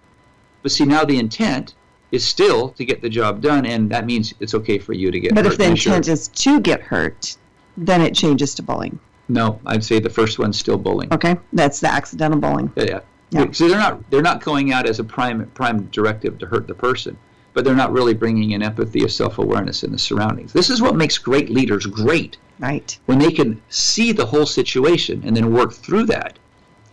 But 0.62 0.72
see 0.72 0.86
now 0.86 1.04
the 1.06 1.18
intent 1.18 1.74
is 2.12 2.24
still 2.26 2.70
to 2.70 2.86
get 2.86 3.02
the 3.02 3.10
job 3.10 3.42
done, 3.42 3.66
and 3.66 3.90
that 3.90 4.06
means 4.06 4.34
it's 4.40 4.54
okay 4.54 4.78
for 4.78 4.94
you 4.94 5.12
to 5.12 5.20
get 5.20 5.34
But 5.34 5.40
hurt. 5.40 5.44
But 5.46 5.52
if 5.54 5.58
the 5.58 5.64
Then 5.66 5.76
sure. 5.76 5.94
intent 5.96 6.08
is 6.08 6.28
to 6.30 6.60
get 6.60 6.82
hurt, 6.82 7.38
then 7.78 8.02
it 8.02 8.14
changes 8.16 8.54
to 8.56 8.64
bullying. 8.64 9.00
no, 9.30 9.60
I'd 9.66 9.84
say 9.84 10.00
the 10.00 10.10
first 10.10 10.40
one's 10.40 10.58
still 10.58 10.78
bullying. 10.78 11.12
Okay, 11.14 11.36
that's 11.54 11.80
the 11.80 11.92
accidental 11.92 12.40
bullying. 12.40 12.72
Yeah. 12.78 13.00
Yeah. 13.30 13.52
So 13.52 13.68
they're 13.68 13.78
not 13.80 14.10
they're 14.10 14.22
not 14.22 14.44
going 14.44 14.72
out 14.72 14.88
as 14.88 15.00
a 15.00 15.04
prime 15.04 15.46
prime 15.54 15.86
directive 15.92 16.38
to 16.40 16.46
hurt 16.46 16.68
the 16.68 16.74
person, 16.74 17.18
but 17.54 17.66
they're 17.66 17.76
not 17.76 17.92
really 17.92 18.14
bringing 18.14 18.52
in 18.52 18.64
empathy 18.64 19.04
or 19.04 19.10
self 19.10 19.38
awareness 19.38 19.84
in 19.84 19.92
the 19.92 20.00
surroundings. 20.00 20.54
This 20.54 20.70
is 20.70 20.82
what 20.82 20.96
makes 20.96 21.18
great 21.18 21.50
leaders 21.50 21.86
great 21.86 22.38
Right. 22.60 22.98
when 23.06 23.20
they 23.20 23.32
can 23.32 23.62
see 23.70 24.12
the 24.12 24.26
whole 24.26 24.46
situation 24.46 25.22
and 25.26 25.36
then 25.36 25.52
work 25.54 25.74
through 25.74 26.06
that. 26.06 26.40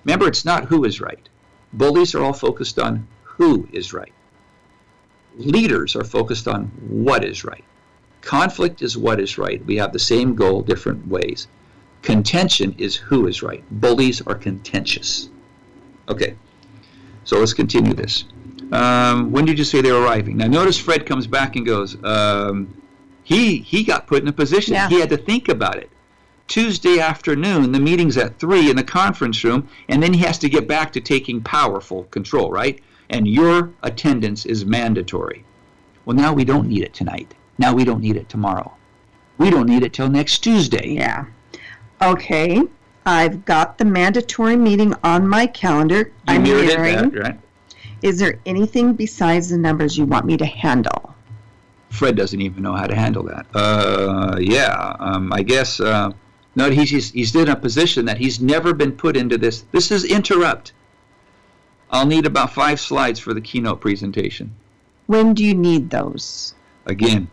Remember, 0.04 0.26
it's 0.28 0.44
not 0.44 0.66
who 0.66 0.84
is 0.84 1.00
right. 1.00 1.28
Bullies 1.72 2.14
are 2.14 2.22
all 2.22 2.32
focused 2.34 2.78
on 2.78 3.06
who 3.22 3.66
is 3.72 3.92
right. 3.92 4.12
Leaders 5.36 5.96
are 5.96 6.04
focused 6.04 6.46
on 6.46 6.64
what 6.88 7.24
is 7.24 7.44
right. 7.44 7.64
Conflict 8.20 8.82
is 8.82 8.96
what 8.96 9.20
is 9.20 9.38
right. 9.38 9.64
We 9.66 9.76
have 9.76 9.92
the 9.92 9.98
same 9.98 10.34
goal, 10.34 10.62
different 10.62 11.06
ways. 11.08 11.48
Contention 12.02 12.74
is 12.78 12.94
who 12.96 13.26
is 13.26 13.42
right. 13.42 13.64
Bullies 13.70 14.20
are 14.22 14.34
contentious. 14.34 15.28
Okay, 16.08 16.36
so 17.24 17.38
let's 17.38 17.54
continue 17.54 17.94
this. 17.94 18.24
Um, 18.72 19.30
when 19.30 19.44
did 19.44 19.58
you 19.58 19.64
say 19.64 19.80
they 19.80 19.92
were 19.92 20.02
arriving? 20.02 20.36
Now, 20.36 20.46
notice 20.46 20.78
Fred 20.78 21.06
comes 21.06 21.26
back 21.26 21.56
and 21.56 21.64
goes, 21.64 22.02
um, 22.04 22.80
he 23.22 23.58
he 23.58 23.82
got 23.82 24.06
put 24.06 24.22
in 24.22 24.28
a 24.28 24.32
position. 24.32 24.74
Yeah. 24.74 24.88
He 24.88 25.00
had 25.00 25.10
to 25.10 25.16
think 25.16 25.48
about 25.48 25.76
it. 25.76 25.90
Tuesday 26.46 27.00
afternoon, 27.00 27.72
the 27.72 27.80
meeting's 27.80 28.18
at 28.18 28.38
three 28.38 28.68
in 28.68 28.76
the 28.76 28.84
conference 28.84 29.42
room, 29.44 29.66
and 29.88 30.02
then 30.02 30.12
he 30.12 30.20
has 30.20 30.38
to 30.38 30.48
get 30.48 30.68
back 30.68 30.92
to 30.92 31.00
taking 31.00 31.40
powerful 31.42 32.04
control, 32.04 32.50
right? 32.50 32.80
And 33.08 33.26
your 33.26 33.70
attendance 33.82 34.44
is 34.44 34.66
mandatory. 34.66 35.44
Well, 36.04 36.16
now 36.16 36.34
we 36.34 36.44
don't 36.44 36.68
need 36.68 36.82
it 36.82 36.92
tonight. 36.92 37.32
Now 37.56 37.72
we 37.72 37.84
don't 37.84 38.00
need 38.00 38.16
it 38.16 38.28
tomorrow. 38.28 38.74
We 39.38 39.50
don't 39.50 39.66
need 39.66 39.82
it 39.82 39.94
till 39.94 40.08
next 40.08 40.38
Tuesday. 40.40 40.88
Yeah. 40.88 41.24
Okay. 42.02 42.60
I've 43.06 43.44
got 43.44 43.78
the 43.78 43.84
mandatory 43.84 44.56
meeting 44.56 44.94
on 45.04 45.28
my 45.28 45.46
calendar. 45.46 45.98
You 45.98 46.12
I'm 46.26 46.42
mirroring. 46.42 47.10
that, 47.10 47.14
right? 47.22 47.40
Is 48.02 48.18
there 48.18 48.38
anything 48.46 48.94
besides 48.94 49.48
the 49.48 49.58
numbers 49.58 49.96
you 49.96 50.04
want 50.04 50.26
me 50.26 50.36
to 50.36 50.46
handle? 50.46 51.14
Fred 51.90 52.16
doesn't 52.16 52.40
even 52.40 52.62
know 52.62 52.74
how 52.74 52.86
to 52.86 52.94
handle 52.94 53.22
that. 53.24 53.46
Uh, 53.54 54.36
yeah, 54.40 54.96
um, 54.98 55.32
I 55.32 55.42
guess. 55.42 55.80
Uh, 55.80 56.10
no, 56.56 56.70
he's, 56.70 56.90
he's 56.90 57.10
he's 57.12 57.34
in 57.34 57.48
a 57.48 57.56
position 57.56 58.04
that 58.06 58.18
he's 58.18 58.40
never 58.40 58.72
been 58.74 58.92
put 58.92 59.16
into 59.16 59.38
this. 59.38 59.64
This 59.72 59.90
is 59.90 60.04
interrupt. 60.04 60.72
I'll 61.90 62.06
need 62.06 62.26
about 62.26 62.52
five 62.52 62.80
slides 62.80 63.20
for 63.20 63.34
the 63.34 63.40
keynote 63.40 63.80
presentation. 63.80 64.54
When 65.06 65.34
do 65.34 65.44
you 65.44 65.54
need 65.54 65.90
those? 65.90 66.54
Again, 66.86 67.28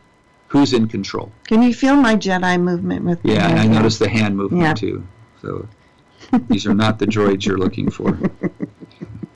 who's 0.47 0.73
in 0.73 0.87
control? 0.87 1.31
Can 1.47 1.61
you 1.61 1.73
feel 1.73 1.95
my 1.95 2.15
Jedi 2.15 2.61
movement 2.61 3.03
with 3.05 3.19
Yeah, 3.23 3.47
I 3.47 3.65
noticed 3.67 3.99
the 3.99 4.09
hand 4.09 4.37
movement 4.37 4.61
Yeah. 4.63 4.73
too. 4.73 5.03
So 5.41 5.67
these 6.47 6.65
are 6.65 6.73
not 6.73 6.99
the 6.99 7.05
droids 7.05 7.45
you're 7.45 7.57
looking 7.57 7.89
for. 7.89 8.17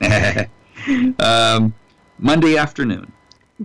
um, 1.18 1.74
Monday 2.18 2.56
afternoon. 2.56 3.12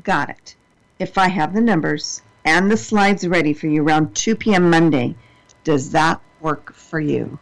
Got 0.03 0.29
it. 0.29 0.55
If 0.99 1.17
I 1.17 1.27
have 1.27 1.53
the 1.53 1.61
numbers 1.61 2.21
and 2.45 2.71
the 2.71 2.77
slides 2.77 3.27
ready 3.27 3.53
for 3.53 3.67
you 3.67 3.83
around 3.83 4.15
2 4.15 4.35
p.m. 4.35 4.69
Monday, 4.69 5.15
does 5.63 5.91
that 5.91 6.19
work 6.39 6.73
for 6.73 6.99
you? 6.99 7.37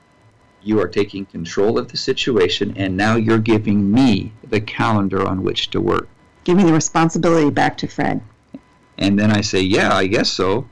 You 0.62 0.82
are 0.82 0.88
taking 0.88 1.26
control 1.26 1.80
of 1.80 1.90
the 1.90 1.98
situation, 1.98 2.74
and 2.76 2.98
now 2.98 3.16
you're 3.16 3.40
giving 3.40 3.90
me 3.90 4.34
the 4.50 4.60
calendar 4.60 5.26
on 5.26 5.44
which 5.44 5.70
to 5.70 5.80
work. 5.80 6.10
Give 6.44 6.58
me 6.58 6.64
the 6.64 6.74
responsibility 6.74 7.50
back 7.50 7.78
to 7.78 7.88
Fred. 7.88 8.22
And 8.98 9.18
then 9.18 9.32
I 9.32 9.40
say, 9.40 9.62
yeah, 9.62 9.96
I 9.96 10.08
guess 10.08 10.30
so. 10.30 10.68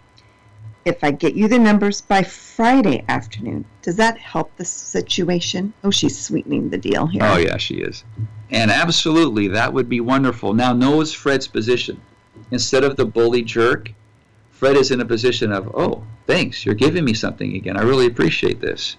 If 0.88 1.04
I 1.04 1.12
get 1.12 1.36
you 1.36 1.50
the 1.50 1.60
numbers 1.60 2.00
by 2.00 2.24
Friday 2.24 3.04
afternoon, 3.10 3.66
does 3.82 3.98
that 3.98 4.18
help 4.18 4.56
the 4.56 4.64
situation? 4.64 5.74
Oh, 5.84 5.92
she's 5.92 6.18
sweetening 6.18 6.70
the 6.70 6.78
deal 6.78 7.08
here. 7.08 7.24
Oh, 7.26 7.36
yeah, 7.36 7.58
she 7.58 7.76
is. 7.76 8.06
And 8.52 8.72
absolutely, 8.72 9.50
that 9.50 9.74
would 9.74 9.90
be 9.90 10.00
wonderful. 10.00 10.54
Now, 10.54 10.72
knows 10.72 11.12
Fred's 11.12 11.46
position. 11.46 12.00
Instead 12.52 12.86
of 12.86 12.96
the 12.96 13.06
bully 13.06 13.42
jerk, 13.42 13.92
Fred 14.52 14.78
is 14.78 14.90
in 14.92 15.02
a 15.02 15.06
position 15.06 15.52
of, 15.52 15.76
oh, 15.76 16.04
thanks, 16.26 16.66
you're 16.66 16.74
giving 16.74 17.04
me 17.04 17.14
something 17.14 17.58
again. 17.58 17.76
I 17.76 17.82
really 17.82 18.06
appreciate 18.06 18.62
this. 18.62 18.96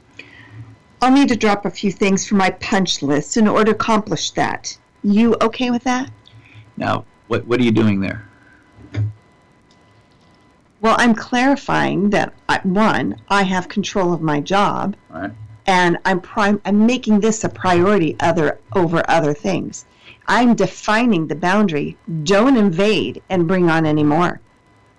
I'll 1.00 1.10
need 1.10 1.28
to 1.28 1.36
drop 1.36 1.64
a 1.64 1.70
few 1.70 1.90
things 1.90 2.28
from 2.28 2.36
my 2.36 2.50
punch 2.50 3.00
list 3.00 3.38
in 3.38 3.48
order 3.48 3.72
to 3.72 3.76
accomplish 3.76 4.32
that. 4.32 4.76
You 5.02 5.36
okay 5.40 5.70
with 5.70 5.84
that? 5.84 6.10
Now, 6.76 7.06
what, 7.28 7.46
what 7.46 7.58
are 7.58 7.64
you 7.64 7.72
doing 7.72 8.00
there? 8.00 8.28
Well, 10.80 10.94
I'm 10.98 11.14
clarifying 11.14 12.10
that 12.10 12.32
I, 12.48 12.60
one, 12.62 13.20
I 13.28 13.42
have 13.42 13.68
control 13.68 14.12
of 14.12 14.22
my 14.22 14.40
job, 14.40 14.96
right. 15.10 15.32
and 15.66 15.98
I'm 16.04 16.20
prime. 16.20 16.60
I'm 16.64 16.86
making 16.86 17.20
this 17.20 17.42
a 17.44 17.48
priority 17.48 18.16
other 18.20 18.60
over 18.76 19.02
other 19.08 19.34
things. 19.34 19.86
I'm 20.28 20.54
defining 20.54 21.26
the 21.26 21.34
boundary. 21.34 21.96
Don't 22.22 22.56
invade 22.56 23.22
and 23.28 23.48
bring 23.48 23.68
on 23.70 23.86
any 23.86 24.04
more, 24.04 24.40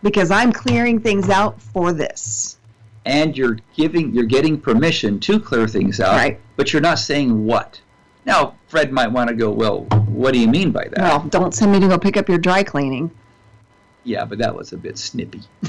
because 0.03 0.31
I'm 0.31 0.51
clearing 0.51 0.99
things 0.99 1.29
out 1.29 1.61
for 1.61 1.93
this. 1.93 2.57
And 3.05 3.37
you're 3.37 3.57
giving, 3.73 4.13
you're 4.13 4.25
getting 4.25 4.59
permission 4.59 5.19
to 5.21 5.39
clear 5.39 5.67
things 5.67 6.01
out, 6.01 6.15
Right. 6.15 6.39
but 6.57 6.73
you're 6.73 6.81
not 6.81 6.99
saying 6.99 7.45
what. 7.45 7.79
Now, 8.25 8.55
Fred 8.67 8.91
might 8.91 9.07
want 9.07 9.29
to 9.29 9.35
go, 9.35 9.49
well, 9.49 9.85
what 10.07 10.33
do 10.33 10.39
you 10.39 10.47
mean 10.47 10.71
by 10.71 10.83
that? 10.89 10.99
Well, 10.99 11.19
don't 11.29 11.53
send 11.53 11.71
me 11.71 11.79
to 11.79 11.87
go 11.87 11.97
pick 11.97 12.17
up 12.17 12.27
your 12.27 12.37
dry 12.37 12.63
cleaning. 12.63 13.09
Yeah, 14.03 14.25
but 14.25 14.37
that 14.39 14.55
was 14.55 14.73
a 14.73 14.77
bit 14.77 14.97
snippy. 14.97 15.41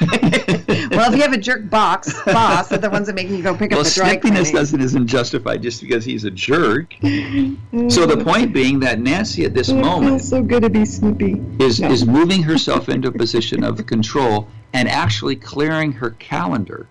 well, 0.00 1.10
if 1.10 1.16
you 1.16 1.22
have 1.22 1.32
a 1.32 1.38
jerk 1.38 1.68
box 1.70 2.12
boss, 2.24 2.68
they're 2.68 2.78
the 2.78 2.90
ones 2.90 3.06
that 3.06 3.14
make 3.14 3.28
you 3.28 3.42
go 3.42 3.56
pick 3.56 3.70
well, 3.70 3.80
up 3.80 3.86
the 3.86 3.92
dry 3.94 4.16
snippiness 4.16 4.20
cleaning. 4.20 4.54
doesn't 4.54 4.80
isn't 4.80 5.06
justified 5.06 5.62
just 5.62 5.80
because 5.80 6.04
he's 6.04 6.24
a 6.24 6.30
jerk. 6.30 6.94
so 7.00 8.06
the 8.06 8.20
point 8.24 8.52
being 8.52 8.78
that 8.80 9.00
Nancy 9.00 9.44
at 9.44 9.54
this 9.54 9.68
It 9.70 9.76
moment 9.76 10.18
feels 10.20 10.28
so 10.28 10.42
good 10.42 10.62
to 10.62 10.70
be 10.70 10.84
snippy. 10.84 11.40
is 11.58 11.80
Yeah. 11.80 11.90
is 11.90 12.06
moving 12.06 12.42
herself 12.42 12.88
into 12.88 13.08
a 13.08 13.12
position 13.12 13.64
of 13.64 13.84
control 13.86 14.48
and 14.72 14.88
actually 14.88 15.36
clearing 15.36 15.92
her 15.92 16.10
calendar. 16.10 16.86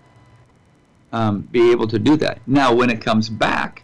Um, 1.14 1.42
be 1.52 1.72
able 1.72 1.88
to 1.88 2.00
do 2.00 2.16
that. 2.18 2.40
Now, 2.48 2.74
when 2.74 2.90
it 2.90 3.02
comes 3.02 3.28
back, 3.28 3.84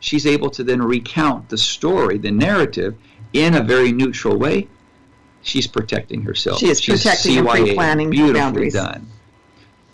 she's 0.00 0.26
able 0.26 0.48
to 0.50 0.64
then 0.64 0.80
recount 0.80 1.50
the 1.50 1.58
story, 1.58 2.16
the 2.16 2.30
narrative, 2.30 2.94
in 3.34 3.54
a 3.54 3.62
very 3.62 3.92
neutral 3.92 4.38
way. 4.38 4.68
She's 5.42 5.66
protecting 5.66 6.22
herself. 6.22 6.60
She 6.60 6.68
is 6.68 6.80
She's 6.80 7.02
protecting 7.02 7.38
and 7.38 7.46
CYA. 7.46 7.64
pre-planning 7.64 8.10
Beautifully 8.10 8.40
boundaries. 8.40 8.74
done. 8.74 9.06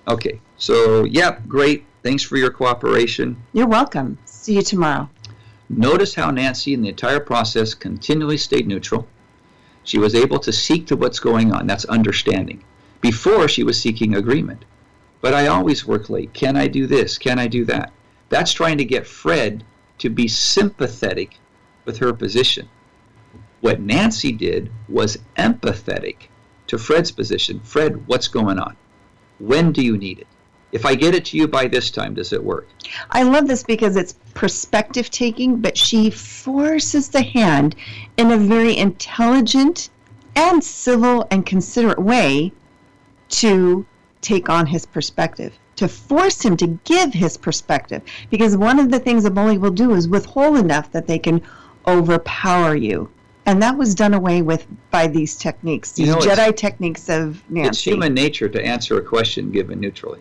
Okay, 0.07 0.41
so 0.57 1.05
yep, 1.05 1.47
great. 1.47 1.85
Thanks 2.03 2.23
for 2.23 2.37
your 2.37 2.51
cooperation. 2.51 3.37
You're 3.53 3.67
welcome. 3.67 4.19
See 4.25 4.55
you 4.55 4.63
tomorrow. 4.63 5.09
Notice 5.69 6.15
how 6.15 6.31
Nancy, 6.31 6.73
in 6.73 6.81
the 6.83 6.89
entire 6.89 7.21
process, 7.21 7.75
continually 7.75 8.39
stayed 8.39 8.67
neutral. 8.67 9.07
She 9.85 9.99
was 9.99 10.15
able 10.15 10.39
to 10.41 10.53
seek 10.53 10.87
to 10.87 10.97
what's 10.97 11.19
going 11.19 11.53
on. 11.53 11.67
That's 11.67 11.85
understanding. 11.87 12.63
Before, 13.01 13.49
she 13.49 13.65
was 13.65 13.81
seeking 13.81 14.17
agreement. 14.17 14.65
But 15.21 15.35
I 15.35 15.49
always 15.49 15.87
work 15.87 16.09
late. 16.09 16.33
Can 16.33 16.57
I 16.57 16.69
do 16.69 16.87
this? 16.87 17.19
Can 17.19 17.39
I 17.39 17.49
do 17.49 17.65
that? 17.67 17.93
That's 18.29 18.53
trying 18.53 18.79
to 18.79 18.85
get 18.85 19.07
Fred 19.07 19.65
to 19.99 20.09
be 20.09 20.29
sympathetic 20.29 21.37
with 21.85 21.99
her 21.99 22.13
position. 22.13 22.69
What 23.61 23.81
Nancy 23.81 24.33
did 24.33 24.71
was 24.89 25.19
empathetic 25.37 26.29
to 26.69 26.79
Fred's 26.79 27.11
position. 27.11 27.61
Fred, 27.61 28.07
what's 28.07 28.29
going 28.29 28.59
on? 28.59 28.77
When 29.39 29.73
do 29.73 29.83
you 29.83 29.97
need 29.97 30.21
it? 30.21 30.27
If 30.71 30.85
I 30.85 30.95
get 30.95 31.15
it 31.15 31.25
to 31.27 31.39
you 31.39 31.49
by 31.49 31.67
this 31.67 31.91
time, 31.91 32.15
does 32.15 32.33
it 32.33 32.45
work? 32.45 32.69
I 33.11 33.23
love 33.23 33.49
this 33.49 33.63
because 33.63 33.97
it's 33.97 34.15
perspective 34.35 35.09
taking, 35.11 35.61
but 35.61 35.79
she 35.79 36.11
forces 36.11 37.09
the 37.09 37.23
hand 37.23 37.75
in 38.19 38.31
a 38.31 38.37
very 38.37 38.77
intelligent 38.77 39.89
and 40.37 40.63
civil 40.63 41.27
and 41.31 41.47
considerate 41.47 41.99
way 41.99 42.53
to 43.31 43.87
take 44.21 44.49
on 44.49 44.67
his 44.67 44.85
perspective, 44.85 45.55
to 45.77 45.89
force 45.89 46.45
him 46.45 46.57
to 46.59 46.67
give 46.85 47.15
his 47.15 47.37
perspective. 47.37 48.03
Because 48.31 48.57
one 48.57 48.79
of 48.79 48.91
the 48.91 49.01
things 49.01 49.25
a 49.25 49.31
bully 49.31 49.59
will 49.59 49.71
do 49.71 49.95
is 49.95 50.07
withhold 50.07 50.59
enough 50.59 50.93
that 50.93 51.07
they 51.07 51.19
can 51.19 51.41
overpower 51.87 52.77
you. 52.77 53.11
And 53.49 53.63
that 53.63 53.79
was 53.79 53.95
done 53.95 54.13
away 54.13 54.43
with 54.43 54.67
by 54.91 55.07
these 55.07 55.35
techniques, 55.35 55.99
You 55.99 56.05
these 56.05 56.15
know, 56.17 56.21
Jedi 56.21 56.55
techniques 56.55 57.09
of 57.09 57.43
Nancy. 57.49 57.69
It's 57.69 57.83
human 57.83 58.13
nature 58.13 58.47
to 58.47 58.63
answer 58.63 58.99
a 58.99 59.03
question 59.03 59.51
given 59.51 59.81
neutrally. 59.81 60.21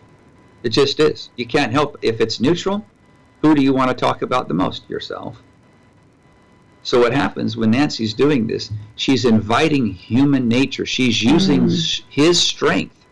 It 0.62 0.70
just 0.70 0.98
is. 0.98 1.28
You 1.36 1.44
can't 1.44 1.70
help 1.70 1.98
if 2.00 2.22
it's 2.22 2.40
neutral. 2.40 2.86
Who 3.42 3.54
do 3.54 3.62
you 3.62 3.74
want 3.74 3.90
to 3.90 3.94
talk 3.94 4.22
about 4.22 4.48
the 4.48 4.54
most? 4.54 4.88
Yourself. 4.88 5.42
So 6.82 7.00
what 7.00 7.12
happens 7.12 7.54
when 7.54 7.70
Nancy's 7.72 8.14
doing 8.14 8.46
this? 8.46 8.72
She's 8.96 9.26
inviting 9.26 9.92
human 9.92 10.48
nature. 10.48 10.86
She's 10.86 11.18
mm. 11.18 11.32
using 11.32 11.64
s 11.66 12.00
his 12.08 12.40
strength 12.40 13.04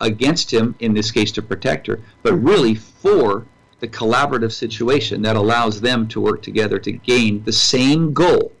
against 0.00 0.52
him, 0.52 0.76
in 0.78 0.94
this 0.94 1.10
case 1.10 1.32
to 1.32 1.42
protect 1.42 1.88
her, 1.88 1.98
but 2.22 2.34
mm. 2.34 2.46
really 2.48 2.76
for 2.76 3.44
the 3.80 3.88
collaborative 3.88 4.52
situation 4.52 5.20
that 5.22 5.34
allows 5.34 5.80
them 5.80 6.06
to 6.08 6.20
work 6.20 6.42
together 6.42 6.78
to 6.78 6.92
gain 6.92 7.42
the 7.42 7.52
same 7.52 8.12
goal. 8.12 8.52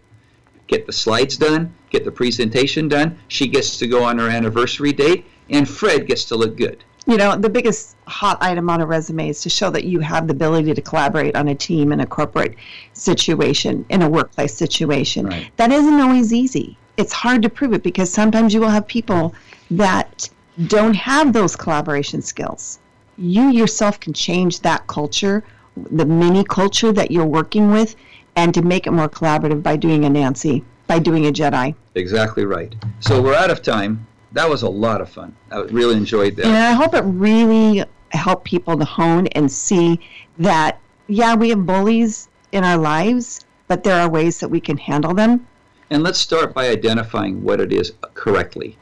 Get 0.66 0.86
the 0.86 0.92
slides 0.92 1.36
done, 1.36 1.74
get 1.90 2.04
the 2.04 2.10
presentation 2.10 2.88
done. 2.88 3.18
She 3.28 3.46
gets 3.46 3.78
to 3.78 3.86
go 3.86 4.02
on 4.02 4.18
her 4.18 4.28
anniversary 4.28 4.92
date, 4.92 5.26
and 5.50 5.68
Fred 5.68 6.06
gets 6.06 6.24
to 6.26 6.36
look 6.36 6.56
good. 6.56 6.82
You 7.08 7.16
know, 7.16 7.36
the 7.36 7.48
biggest 7.48 7.96
hot 8.08 8.36
item 8.40 8.68
on 8.68 8.80
a 8.80 8.86
resume 8.86 9.28
is 9.28 9.40
to 9.42 9.48
show 9.48 9.70
that 9.70 9.84
you 9.84 10.00
have 10.00 10.26
the 10.26 10.32
ability 10.32 10.74
to 10.74 10.82
collaborate 10.82 11.36
on 11.36 11.46
a 11.48 11.54
team 11.54 11.92
in 11.92 12.00
a 12.00 12.06
corporate 12.06 12.56
situation, 12.94 13.86
in 13.90 14.02
a 14.02 14.08
workplace 14.08 14.54
situation. 14.54 15.26
Right. 15.26 15.50
That 15.56 15.70
isn't 15.70 16.00
always 16.00 16.32
easy. 16.32 16.76
It's 16.96 17.12
hard 17.12 17.42
to 17.42 17.48
prove 17.48 17.72
it 17.74 17.84
because 17.84 18.12
sometimes 18.12 18.52
you 18.52 18.60
will 18.60 18.70
have 18.70 18.88
people 18.88 19.34
that 19.70 20.28
don't 20.66 20.94
have 20.94 21.32
those 21.32 21.54
collaboration 21.54 22.22
skills. 22.22 22.80
You 23.16 23.50
yourself 23.50 24.00
can 24.00 24.12
change 24.12 24.60
that 24.60 24.86
culture, 24.88 25.44
the 25.76 26.06
mini 26.06 26.42
culture 26.42 26.90
that 26.92 27.12
you're 27.12 27.26
working 27.26 27.70
with, 27.70 27.94
and 28.36 28.54
to 28.54 28.62
make 28.62 28.86
it 28.86 28.92
more 28.92 29.08
collaborative 29.08 29.62
by 29.62 29.76
doing 29.76 30.04
a 30.04 30.10
Nancy, 30.10 30.64
by 30.86 30.98
doing 30.98 31.26
a 31.26 31.32
Jedi. 31.32 31.74
Exactly 31.94 32.44
right. 32.44 32.74
So 33.00 33.20
we're 33.20 33.34
out 33.34 33.50
of 33.50 33.62
time. 33.62 34.06
That 34.32 34.48
was 34.48 34.62
a 34.62 34.68
lot 34.68 35.00
of 35.00 35.08
fun. 35.08 35.34
I 35.50 35.60
really 35.62 35.96
enjoyed 35.96 36.36
that. 36.36 36.46
And 36.46 36.56
I 36.56 36.72
hope 36.72 36.94
it 36.94 37.04
really 37.04 37.84
helped 38.10 38.44
people 38.44 38.78
to 38.78 38.84
hone 38.84 39.26
and 39.28 39.50
see 39.50 39.98
that, 40.38 40.78
yeah, 41.08 41.34
we 41.34 41.48
have 41.48 41.64
bullies 41.64 42.28
in 42.52 42.62
our 42.62 42.76
lives, 42.76 43.44
but 43.66 43.82
there 43.82 43.98
are 43.98 44.08
ways 44.08 44.38
that 44.40 44.48
we 44.48 44.60
can 44.60 44.76
handle 44.76 45.14
them. 45.14 45.46
And 45.90 46.02
let's 46.02 46.18
start 46.18 46.52
by 46.52 46.68
identifying 46.68 47.42
what 47.42 47.60
it 47.60 47.72
is 47.72 47.92
correctly. 48.14 48.76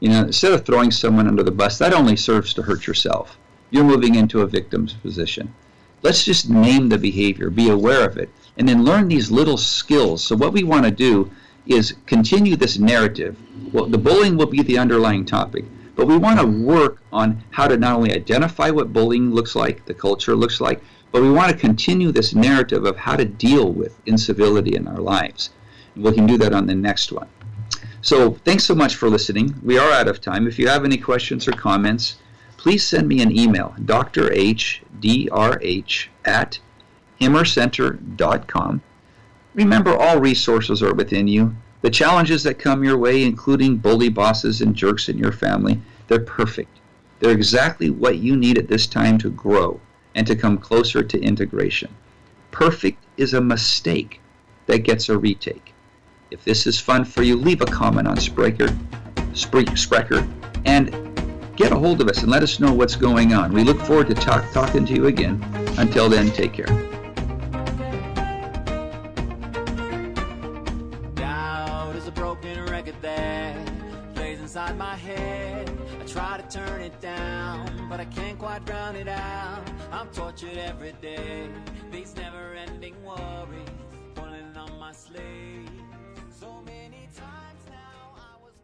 You 0.00 0.08
know, 0.08 0.22
instead 0.22 0.52
of 0.52 0.66
throwing 0.66 0.90
someone 0.90 1.28
under 1.28 1.42
the 1.42 1.50
bus, 1.50 1.78
that 1.78 1.94
only 1.94 2.16
serves 2.16 2.52
to 2.54 2.62
hurt 2.62 2.86
yourself. 2.86 3.38
You're 3.70 3.84
moving 3.84 4.14
into 4.14 4.40
a 4.40 4.46
victim's 4.46 4.94
position. 4.94 5.54
Let's 6.02 6.24
just 6.24 6.50
name 6.50 6.88
the 6.88 6.98
behavior, 6.98 7.50
be 7.50 7.70
aware 7.70 8.06
of 8.06 8.16
it, 8.16 8.28
and 8.56 8.68
then 8.68 8.84
learn 8.84 9.08
these 9.08 9.30
little 9.30 9.56
skills. 9.56 10.24
So, 10.24 10.36
what 10.36 10.52
we 10.52 10.62
want 10.62 10.84
to 10.84 10.90
do 10.90 11.30
is 11.66 11.94
continue 12.06 12.56
this 12.56 12.78
narrative. 12.78 13.36
Well, 13.72 13.86
the 13.86 13.98
bullying 13.98 14.36
will 14.36 14.46
be 14.46 14.62
the 14.62 14.78
underlying 14.78 15.24
topic, 15.24 15.64
but 15.94 16.06
we 16.06 16.16
want 16.16 16.40
to 16.40 16.46
work 16.46 16.98
on 17.12 17.42
how 17.50 17.68
to 17.68 17.76
not 17.76 17.96
only 17.96 18.12
identify 18.14 18.70
what 18.70 18.92
bullying 18.92 19.32
looks 19.32 19.54
like, 19.54 19.84
the 19.84 19.94
culture 19.94 20.34
looks 20.34 20.60
like, 20.60 20.82
but 21.12 21.22
we 21.22 21.30
want 21.30 21.50
to 21.50 21.58
continue 21.58 22.12
this 22.12 22.34
narrative 22.34 22.84
of 22.84 22.96
how 22.96 23.16
to 23.16 23.24
deal 23.24 23.72
with 23.72 23.98
incivility 24.06 24.76
in 24.76 24.86
our 24.86 25.00
lives. 25.00 25.50
We 25.96 26.12
can 26.12 26.26
do 26.26 26.38
that 26.38 26.52
on 26.52 26.66
the 26.66 26.74
next 26.74 27.12
one. 27.12 27.28
So, 28.02 28.34
thanks 28.44 28.64
so 28.64 28.74
much 28.74 28.94
for 28.96 29.08
listening. 29.08 29.54
We 29.62 29.78
are 29.78 29.90
out 29.90 30.08
of 30.08 30.20
time. 30.20 30.46
If 30.46 30.58
you 30.58 30.68
have 30.68 30.84
any 30.84 30.98
questions 30.98 31.48
or 31.48 31.52
comments, 31.52 32.16
please 32.56 32.86
send 32.86 33.08
me 33.08 33.20
an 33.20 33.36
email, 33.36 33.74
drhdrh 33.80 34.78
at 36.24 36.58
himmercenter.com. 37.20 38.82
Remember, 39.54 39.96
all 39.96 40.20
resources 40.20 40.82
are 40.82 40.94
within 40.94 41.28
you. 41.28 41.54
The 41.82 41.90
challenges 41.90 42.42
that 42.42 42.58
come 42.58 42.84
your 42.84 42.98
way, 42.98 43.22
including 43.22 43.76
bully 43.76 44.08
bosses 44.08 44.60
and 44.60 44.74
jerks 44.74 45.08
in 45.08 45.18
your 45.18 45.32
family, 45.32 45.80
they're 46.08 46.20
perfect. 46.20 46.78
They're 47.20 47.30
exactly 47.30 47.90
what 47.90 48.18
you 48.18 48.36
need 48.36 48.58
at 48.58 48.68
this 48.68 48.86
time 48.86 49.18
to 49.18 49.30
grow 49.30 49.80
and 50.14 50.26
to 50.26 50.36
come 50.36 50.58
closer 50.58 51.02
to 51.02 51.20
integration. 51.20 51.94
Perfect 52.50 53.02
is 53.16 53.34
a 53.34 53.40
mistake 53.40 54.20
that 54.66 54.78
gets 54.78 55.08
a 55.08 55.16
retake. 55.16 55.72
If 56.30 56.44
this 56.44 56.66
is 56.66 56.80
fun 56.80 57.04
for 57.04 57.22
you, 57.22 57.36
leave 57.36 57.60
a 57.60 57.66
comment 57.66 58.08
on 58.08 58.16
Spreaker, 58.16 58.68
Spreaker, 59.32 60.28
and 60.64 60.90
get 61.56 61.72
a 61.72 61.76
hold 61.76 62.00
of 62.00 62.08
us 62.08 62.22
and 62.22 62.30
let 62.30 62.42
us 62.42 62.60
know 62.60 62.72
what's 62.72 62.96
going 62.96 63.32
on. 63.32 63.52
We 63.52 63.62
look 63.62 63.80
forward 63.80 64.08
to 64.08 64.14
talk, 64.14 64.50
talking 64.52 64.84
to 64.86 64.94
you 64.94 65.06
again. 65.06 65.42
Until 65.78 66.08
then, 66.08 66.30
take 66.30 66.52
care. 66.52 66.85
Inside 74.56 74.78
my 74.78 74.96
head. 74.96 75.70
I 76.00 76.04
try 76.06 76.40
to 76.40 76.48
turn 76.48 76.80
it 76.80 76.98
down, 76.98 77.88
but 77.90 78.00
I 78.00 78.06
can't 78.06 78.38
quite 78.38 78.64
drown 78.64 78.96
it 78.96 79.06
out. 79.06 79.62
I'm 79.92 80.08
tortured 80.08 80.56
every 80.56 80.92
day. 80.92 81.50
These 81.92 82.16
never 82.16 82.54
ending 82.54 82.94
worries 83.04 83.68
pulling 84.14 84.56
on 84.56 84.78
my 84.80 84.92
sleeve. 84.92 85.68
So 86.40 86.62
many 86.64 87.06
times 87.14 87.66
now 87.68 88.14
I 88.16 88.42
was. 88.42 88.54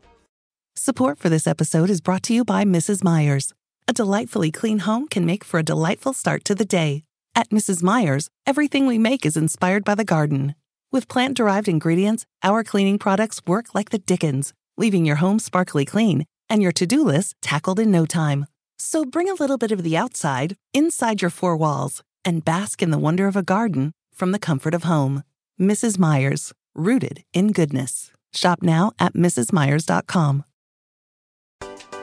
Support 0.76 1.18
for 1.18 1.28
this 1.28 1.46
episode 1.46 1.90
is 1.90 2.00
brought 2.00 2.22
to 2.22 2.32
you 2.32 2.42
by 2.42 2.64
Mrs. 2.64 3.04
Meyer's. 3.04 3.52
A 3.86 3.92
delightfully 3.92 4.50
clean 4.50 4.78
home 4.78 5.08
can 5.08 5.26
make 5.26 5.44
for 5.44 5.60
a 5.60 5.62
delightful 5.62 6.14
start 6.14 6.46
to 6.46 6.54
the 6.54 6.64
day. 6.64 7.04
At 7.34 7.50
Mrs. 7.50 7.82
Meyer's, 7.82 8.30
everything 8.46 8.86
we 8.86 8.96
make 8.96 9.26
is 9.26 9.36
inspired 9.36 9.84
by 9.84 9.94
the 9.94 10.06
garden. 10.06 10.54
With 10.90 11.08
plant 11.08 11.36
derived 11.36 11.68
ingredients, 11.68 12.24
our 12.42 12.64
cleaning 12.64 12.98
products 12.98 13.42
work 13.46 13.74
like 13.74 13.90
the 13.90 13.98
dickens, 13.98 14.54
leaving 14.76 15.04
your 15.04 15.16
home 15.16 15.38
sparkly 15.38 15.84
clean 15.84 16.24
and 16.48 16.62
your 16.62 16.72
to 16.72 16.86
do 16.86 17.04
list 17.04 17.36
tackled 17.40 17.80
in 17.80 17.90
no 17.90 18.06
time. 18.06 18.46
So 18.78 19.04
bring 19.04 19.28
a 19.28 19.34
little 19.34 19.58
bit 19.58 19.72
of 19.72 19.82
the 19.82 19.96
outside 19.96 20.56
inside 20.74 21.22
your 21.22 21.30
four 21.30 21.56
walls 21.56 22.02
and 22.24 22.44
bask 22.44 22.82
in 22.82 22.90
the 22.90 22.98
wonder 22.98 23.26
of 23.26 23.36
a 23.36 23.42
garden 23.42 23.92
from 24.12 24.32
the 24.32 24.38
comfort 24.38 24.74
of 24.74 24.84
home. 24.84 25.24
Mrs. 25.60 25.98
Meyer's, 25.98 26.52
rooted 26.74 27.24
in 27.32 27.52
goodness. 27.52 28.10
Shop 28.32 28.62
now 28.62 28.92
at 28.98 29.14
mrsmeyers.com. 29.14 30.44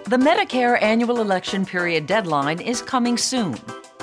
The 0.06 0.18
Medicare 0.18 0.82
annual 0.82 1.22
election 1.22 1.66
period 1.66 2.08
deadline 2.08 2.60
is 2.60 2.82
coming 2.82 3.18
soon. 3.18 3.58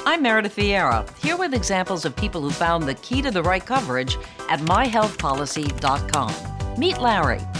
I'm 0.05 0.23
Meredith 0.23 0.55
Vieira, 0.55 1.09
here 1.19 1.37
with 1.37 1.53
examples 1.53 2.05
of 2.05 2.15
people 2.15 2.41
who 2.41 2.51
found 2.51 2.85
the 2.85 2.95
key 2.95 3.23
to 3.23 3.33
the 3.33 3.43
right 3.43 3.67
coverage 3.67 4.17
at 4.49 4.61
myhealthpolicy.com. 4.61 6.79
Meet 6.79 6.99
Larry. 6.99 7.41